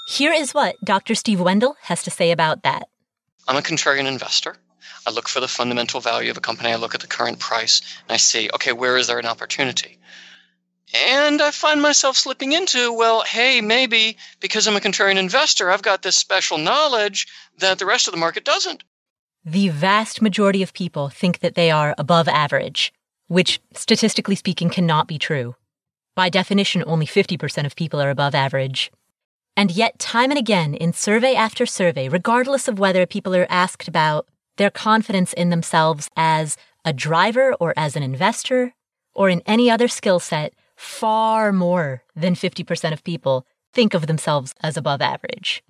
[0.07, 1.15] Here is what Dr.
[1.15, 2.87] Steve Wendel has to say about that.
[3.47, 4.55] I'm a contrarian investor.
[5.07, 6.71] I look for the fundamental value of a company.
[6.71, 9.97] I look at the current price and I see, okay, where is there an opportunity?
[11.07, 15.81] And I find myself slipping into, well, hey, maybe because I'm a contrarian investor, I've
[15.81, 17.27] got this special knowledge
[17.57, 18.83] that the rest of the market doesn't.
[19.43, 22.93] The vast majority of people think that they are above average,
[23.27, 25.55] which statistically speaking cannot be true.
[26.15, 28.91] By definition, only 50% of people are above average.
[29.57, 33.87] And yet, time and again, in survey after survey, regardless of whether people are asked
[33.87, 34.27] about
[34.57, 38.73] their confidence in themselves as a driver or as an investor
[39.13, 44.53] or in any other skill set, far more than 50% of people think of themselves
[44.61, 45.63] as above average.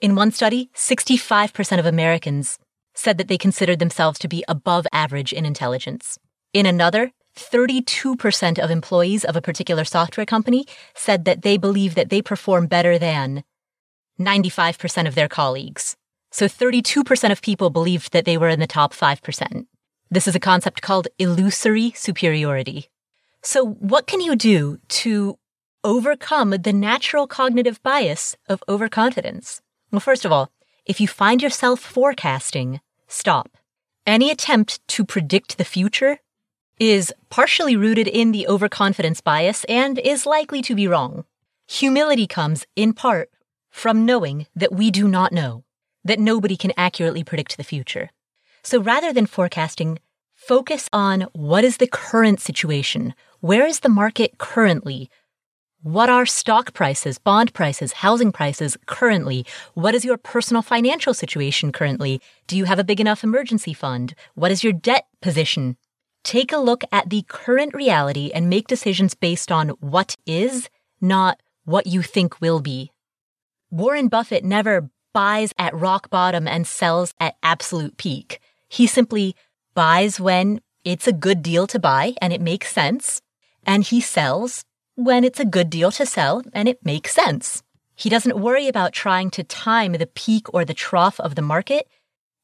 [0.00, 2.58] In one study, 65% of Americans
[2.94, 6.18] said that they considered themselves to be above average in intelligence.
[6.52, 12.10] In another, 32% of employees of a particular software company said that they believe that
[12.10, 13.42] they perform better than
[14.20, 15.96] 95% of their colleagues.
[16.30, 19.66] So 32% of people believed that they were in the top 5%.
[20.10, 22.88] This is a concept called illusory superiority.
[23.44, 25.38] So what can you do to
[25.84, 29.60] overcome the natural cognitive bias of overconfidence?
[29.92, 30.50] Well, first of all,
[30.86, 33.50] if you find yourself forecasting, stop.
[34.06, 36.20] Any attempt to predict the future
[36.80, 41.24] is partially rooted in the overconfidence bias and is likely to be wrong.
[41.68, 43.28] Humility comes, in part,
[43.70, 45.64] from knowing that we do not know,
[46.02, 48.10] that nobody can accurately predict the future.
[48.62, 49.98] So rather than forecasting,
[50.34, 53.14] focus on what is the current situation?
[53.44, 55.10] Where is the market currently?
[55.82, 59.44] What are stock prices, bond prices, housing prices currently?
[59.74, 62.22] What is your personal financial situation currently?
[62.46, 64.14] Do you have a big enough emergency fund?
[64.34, 65.76] What is your debt position?
[66.22, 70.70] Take a look at the current reality and make decisions based on what is,
[71.02, 72.92] not what you think will be.
[73.70, 78.40] Warren Buffett never buys at rock bottom and sells at absolute peak.
[78.70, 79.36] He simply
[79.74, 83.20] buys when it's a good deal to buy and it makes sense,
[83.66, 87.62] and he sells when it's a good deal to sell and it makes sense.
[87.96, 91.88] He doesn't worry about trying to time the peak or the trough of the market.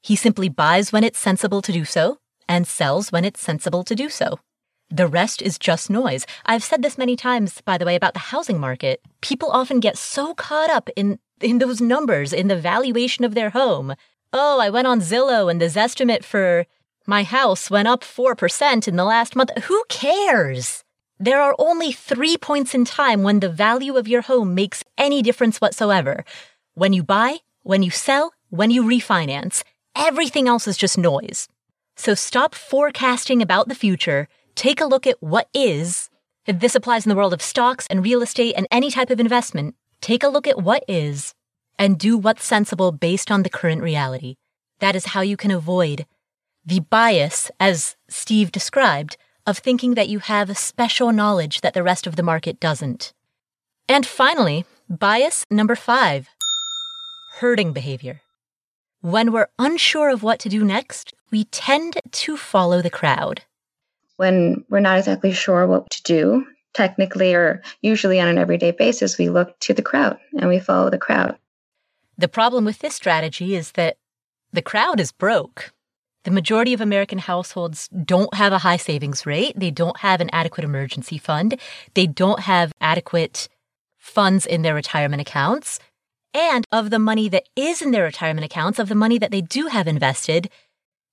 [0.02, 2.18] He simply buys when it's sensible to do so
[2.48, 4.38] and sells when it's sensible to do so.
[4.90, 6.26] The rest is just noise.
[6.46, 9.00] I've said this many times, by the way, about the housing market.
[9.20, 13.50] People often get so caught up in, in those numbers, in the valuation of their
[13.50, 13.94] home.
[14.32, 16.66] Oh, I went on Zillow and the Zestimate for
[17.06, 19.50] my house went up 4% in the last month.
[19.64, 20.84] Who cares?
[21.22, 25.20] There are only three points in time when the value of your home makes any
[25.20, 26.24] difference whatsoever.
[26.72, 29.62] When you buy, when you sell, when you refinance.
[29.94, 31.46] Everything else is just noise.
[31.94, 34.28] So stop forecasting about the future.
[34.54, 36.08] Take a look at what is.
[36.46, 39.20] If this applies in the world of stocks and real estate and any type of
[39.20, 39.74] investment.
[40.00, 41.34] Take a look at what is
[41.78, 44.36] and do what's sensible based on the current reality.
[44.78, 46.06] That is how you can avoid
[46.64, 51.82] the bias, as Steve described, of thinking that you have a special knowledge that the
[51.82, 53.12] rest of the market doesn't.
[53.88, 56.28] And finally, bias number five
[57.38, 58.20] herding behavior.
[59.00, 63.42] When we're unsure of what to do next, we tend to follow the crowd.
[64.16, 69.16] When we're not exactly sure what to do, technically or usually on an everyday basis,
[69.16, 71.36] we look to the crowd and we follow the crowd.
[72.18, 73.96] The problem with this strategy is that
[74.52, 75.72] the crowd is broke.
[76.24, 79.58] The majority of American households don't have a high savings rate.
[79.58, 81.58] They don't have an adequate emergency fund.
[81.94, 83.48] They don't have adequate
[83.96, 85.78] funds in their retirement accounts.
[86.34, 89.40] And of the money that is in their retirement accounts, of the money that they
[89.40, 90.50] do have invested,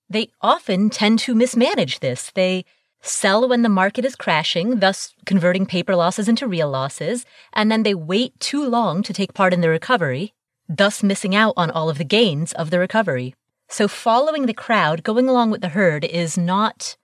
[0.10, 2.32] they often tend to mismanage this.
[2.36, 2.66] They
[3.02, 7.84] sell when the market is crashing, thus converting paper losses into real losses, and then
[7.84, 10.34] they wait too long to take part in the recovery,
[10.68, 13.34] thus missing out on all of the gains of the recovery.
[13.70, 16.96] So following the crowd, going along with the herd is not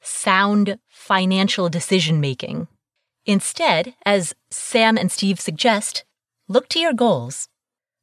[0.00, 2.68] sound financial decision making.
[3.26, 6.04] Instead, as Sam and Steve suggest,
[6.48, 7.48] look to your goals.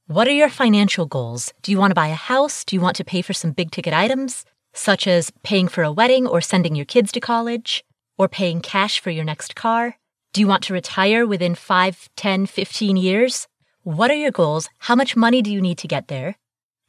[0.06, 1.54] What are your financial goals?
[1.64, 2.64] Do you want to buy a house?
[2.64, 5.92] Do you want to pay for some big ticket items, such as paying for a
[5.92, 7.84] wedding or sending your kids to college,
[8.18, 9.98] or paying cash for your next car?
[10.34, 13.48] Do you want to retire within 5, 10, 15 years?
[13.82, 14.70] What are your goals?
[14.78, 16.36] How much money do you need to get there?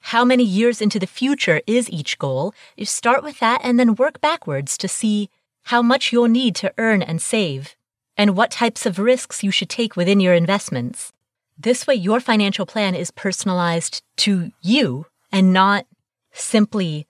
[0.09, 2.53] How many years into the future is each goal?
[2.77, 5.31] You start with that and then work backwards to see
[5.63, 7.75] how much you'll need to earn and save,
[8.15, 11.15] and what types of risks you should take within your investments.
[11.57, 15.87] This way, your financial plan is personalized to you and not
[16.33, 17.07] simply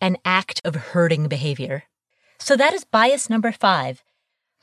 [0.00, 1.84] an act of herding behavior.
[2.38, 4.02] So that is bias number five.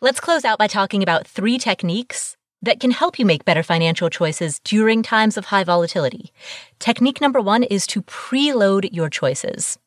[0.02, 4.10] Let's close out by talking about three techniques that can help you make better financial
[4.10, 6.32] choices during times of high volatility.
[6.80, 9.78] Technique number one is to preload your choices.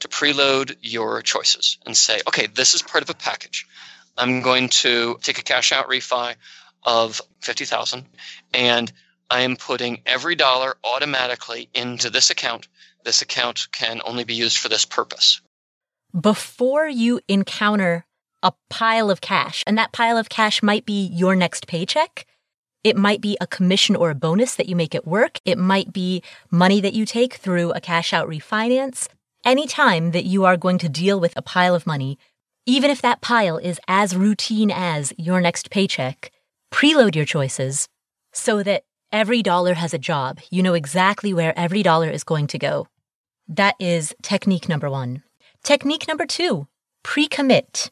[0.00, 3.66] To preload your choices and say, okay, this is part of a package.
[4.16, 6.34] I'm going to take a cash out refi
[6.82, 8.04] of 50,000
[8.52, 8.92] and
[9.30, 12.68] I am putting every dollar automatically into this account.
[13.04, 15.40] This account can only be used for this purpose.
[16.18, 18.06] Before you encounter
[18.44, 22.26] a pile of cash, and that pile of cash might be your next paycheck.
[22.84, 25.38] It might be a commission or a bonus that you make at work.
[25.46, 29.08] It might be money that you take through a cash out refinance.
[29.44, 32.18] Anytime that you are going to deal with a pile of money,
[32.66, 36.30] even if that pile is as routine as your next paycheck,
[36.70, 37.88] preload your choices
[38.32, 40.40] so that every dollar has a job.
[40.50, 42.88] You know exactly where every dollar is going to go.
[43.48, 45.22] That is technique number one.
[45.62, 46.66] Technique number two,
[47.02, 47.90] pre commit.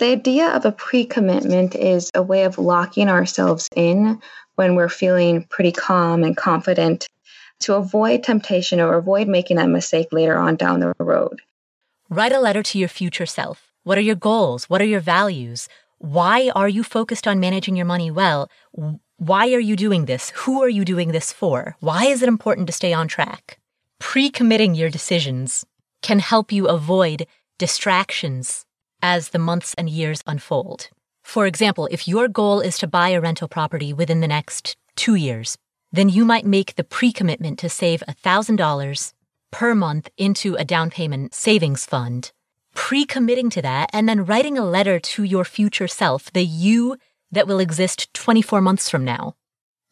[0.00, 4.18] The idea of a pre commitment is a way of locking ourselves in
[4.54, 7.06] when we're feeling pretty calm and confident
[7.60, 11.42] to avoid temptation or avoid making that mistake later on down the road.
[12.08, 13.70] Write a letter to your future self.
[13.82, 14.70] What are your goals?
[14.70, 15.68] What are your values?
[15.98, 18.48] Why are you focused on managing your money well?
[19.18, 20.30] Why are you doing this?
[20.30, 21.76] Who are you doing this for?
[21.80, 23.58] Why is it important to stay on track?
[23.98, 25.66] Pre committing your decisions
[26.00, 27.26] can help you avoid
[27.58, 28.64] distractions
[29.02, 30.88] as the months and years unfold.
[31.22, 35.14] For example, if your goal is to buy a rental property within the next two
[35.14, 35.56] years,
[35.92, 39.12] then you might make the pre commitment to save $1,000
[39.50, 42.32] per month into a down payment savings fund,
[42.74, 46.96] pre committing to that, and then writing a letter to your future self, the you
[47.32, 49.34] that will exist 24 months from now.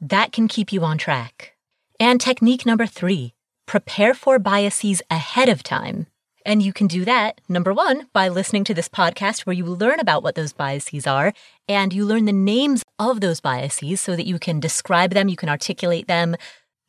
[0.00, 1.56] That can keep you on track.
[2.00, 3.34] And technique number three
[3.66, 6.06] prepare for biases ahead of time.
[6.48, 10.00] And you can do that, number one, by listening to this podcast where you learn
[10.00, 11.34] about what those biases are
[11.68, 15.36] and you learn the names of those biases so that you can describe them, you
[15.36, 16.36] can articulate them.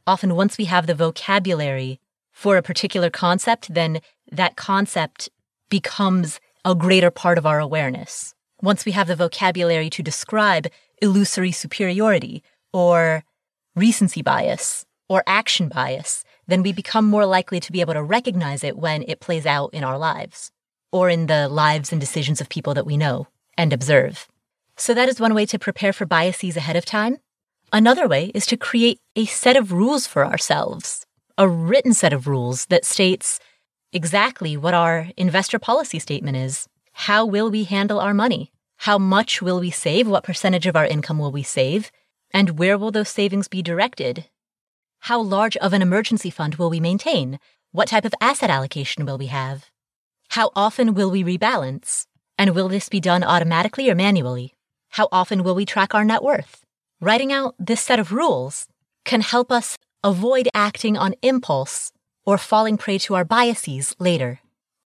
[0.07, 1.99] Often, once we have the vocabulary
[2.32, 3.99] for a particular concept, then
[4.32, 5.28] that concept
[5.70, 8.34] becomes a greater part of our awareness.
[8.62, 10.68] Once we have the vocabulary to describe
[11.01, 13.26] illusory superiority or
[13.76, 18.64] recency bias or action bias, then we become more likely to be able to recognize
[18.64, 20.52] it when it plays out in our lives
[20.91, 23.28] or in the lives and decisions of people that we know
[23.58, 24.28] and observe.
[24.76, 27.18] So that is one way to prepare for biases ahead of time.
[27.72, 31.06] Another way is to create a set of rules for ourselves
[31.39, 33.39] a written set of rules that states
[33.93, 36.68] exactly what our investor policy statement is.
[36.91, 38.52] How will we handle our money?
[38.80, 40.06] How much will we save?
[40.06, 41.93] What percentage of our income will we save?
[42.32, 44.26] And where will those savings be directed?
[45.02, 47.39] How large of an emergency fund will we maintain?
[47.72, 49.70] What type of asset allocation will we have?
[50.30, 52.06] How often will we rebalance?
[52.38, 54.54] And will this be done automatically or manually?
[54.89, 56.64] How often will we track our net worth?
[57.02, 58.68] Writing out this set of rules
[59.06, 61.91] can help us avoid acting on impulse
[62.26, 64.39] or falling prey to our biases later.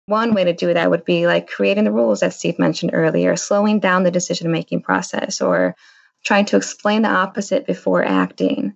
[0.06, 3.36] One way to do that would be like creating the rules, as Steve mentioned earlier,
[3.36, 5.76] slowing down the decision making process or
[6.24, 8.76] trying to explain the opposite before acting.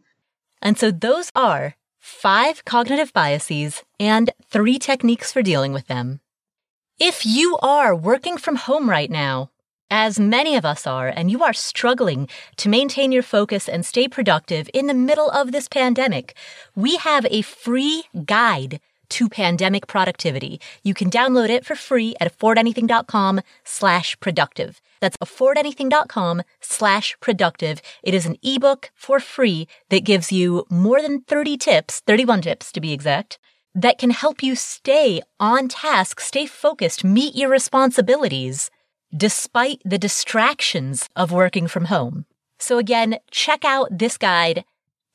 [0.62, 6.20] And so those are five cognitive biases and three techniques for dealing with them.
[7.00, 9.52] If you are working from home right now,
[9.90, 12.28] as many of us are, and you are struggling
[12.58, 16.36] to maintain your focus and stay productive in the middle of this pandemic,
[16.76, 18.80] we have a free guide
[19.10, 20.60] to pandemic productivity.
[20.84, 24.82] You can download it for free at affordanything.com slash productive.
[25.00, 27.82] That's affordanything.com slash productive.
[28.04, 32.72] It is an ebook for free that gives you more than 30 tips, 31 tips
[32.72, 33.40] to be exact,
[33.76, 38.72] that can help you stay on task, stay focused, meet your responsibilities
[39.16, 42.26] despite the distractions of working from home.
[42.60, 44.66] So again, check out this guide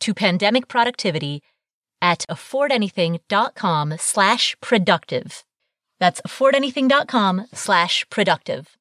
[0.00, 1.42] to pandemic productivity
[2.00, 5.44] at affordanything.com slash productive.
[6.00, 8.76] That's affordanything.com slash productive.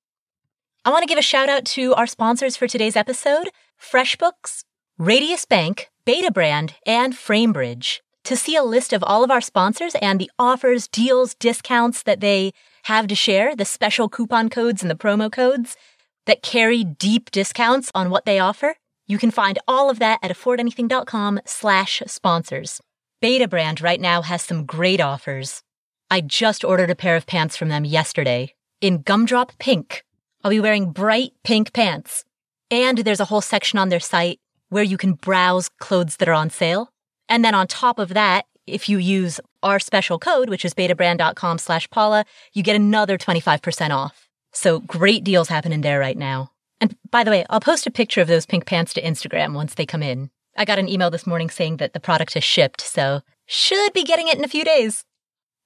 [0.83, 4.63] I want to give a shout out to our sponsors for today's episode, FreshBooks,
[4.97, 7.99] Radius Bank, Betabrand, and Framebridge.
[8.23, 12.19] To see a list of all of our sponsors and the offers, deals, discounts that
[12.19, 12.51] they
[12.85, 15.77] have to share, the special coupon codes and the promo codes
[16.25, 18.73] that carry deep discounts on what they offer.
[19.05, 22.81] You can find all of that at affordanything.com slash sponsors.
[23.23, 25.61] Betabrand right now has some great offers.
[26.09, 30.03] I just ordered a pair of pants from them yesterday in gumdrop pink.
[30.43, 32.23] I'll be wearing bright pink pants.
[32.69, 34.39] And there's a whole section on their site
[34.69, 36.89] where you can browse clothes that are on sale.
[37.29, 41.57] And then on top of that, if you use our special code, which is betabrand.com
[41.57, 44.29] slash Paula, you get another 25% off.
[44.53, 46.51] So great deals happening there right now.
[46.79, 49.73] And by the way, I'll post a picture of those pink pants to Instagram once
[49.73, 50.31] they come in.
[50.57, 54.03] I got an email this morning saying that the product has shipped, so should be
[54.03, 55.05] getting it in a few days.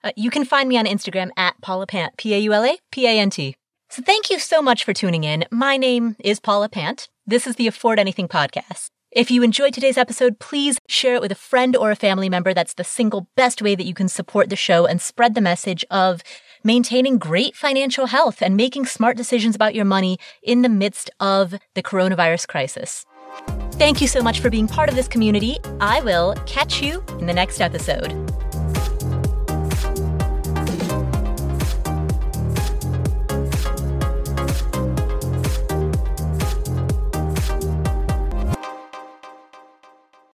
[0.04, 3.56] Uh, you can find me on Instagram at Paula Pant, P-A-U-L-A, P-A-N-T.
[3.90, 5.45] So thank you so much for tuning in.
[5.52, 7.07] My name is Paula Pant.
[7.26, 8.90] This is the Afford Anything podcast.
[9.12, 12.53] If you enjoyed today's episode, please share it with a friend or a family member.
[12.53, 15.86] That's the single best way that you can support the show and spread the message
[15.90, 16.22] of
[16.64, 21.53] maintaining great financial health and making smart decisions about your money in the midst of
[21.76, 23.06] the coronavirus crisis.
[23.74, 25.57] Thank you so much for being part of this community.
[25.80, 28.12] I will catch you in the next episode.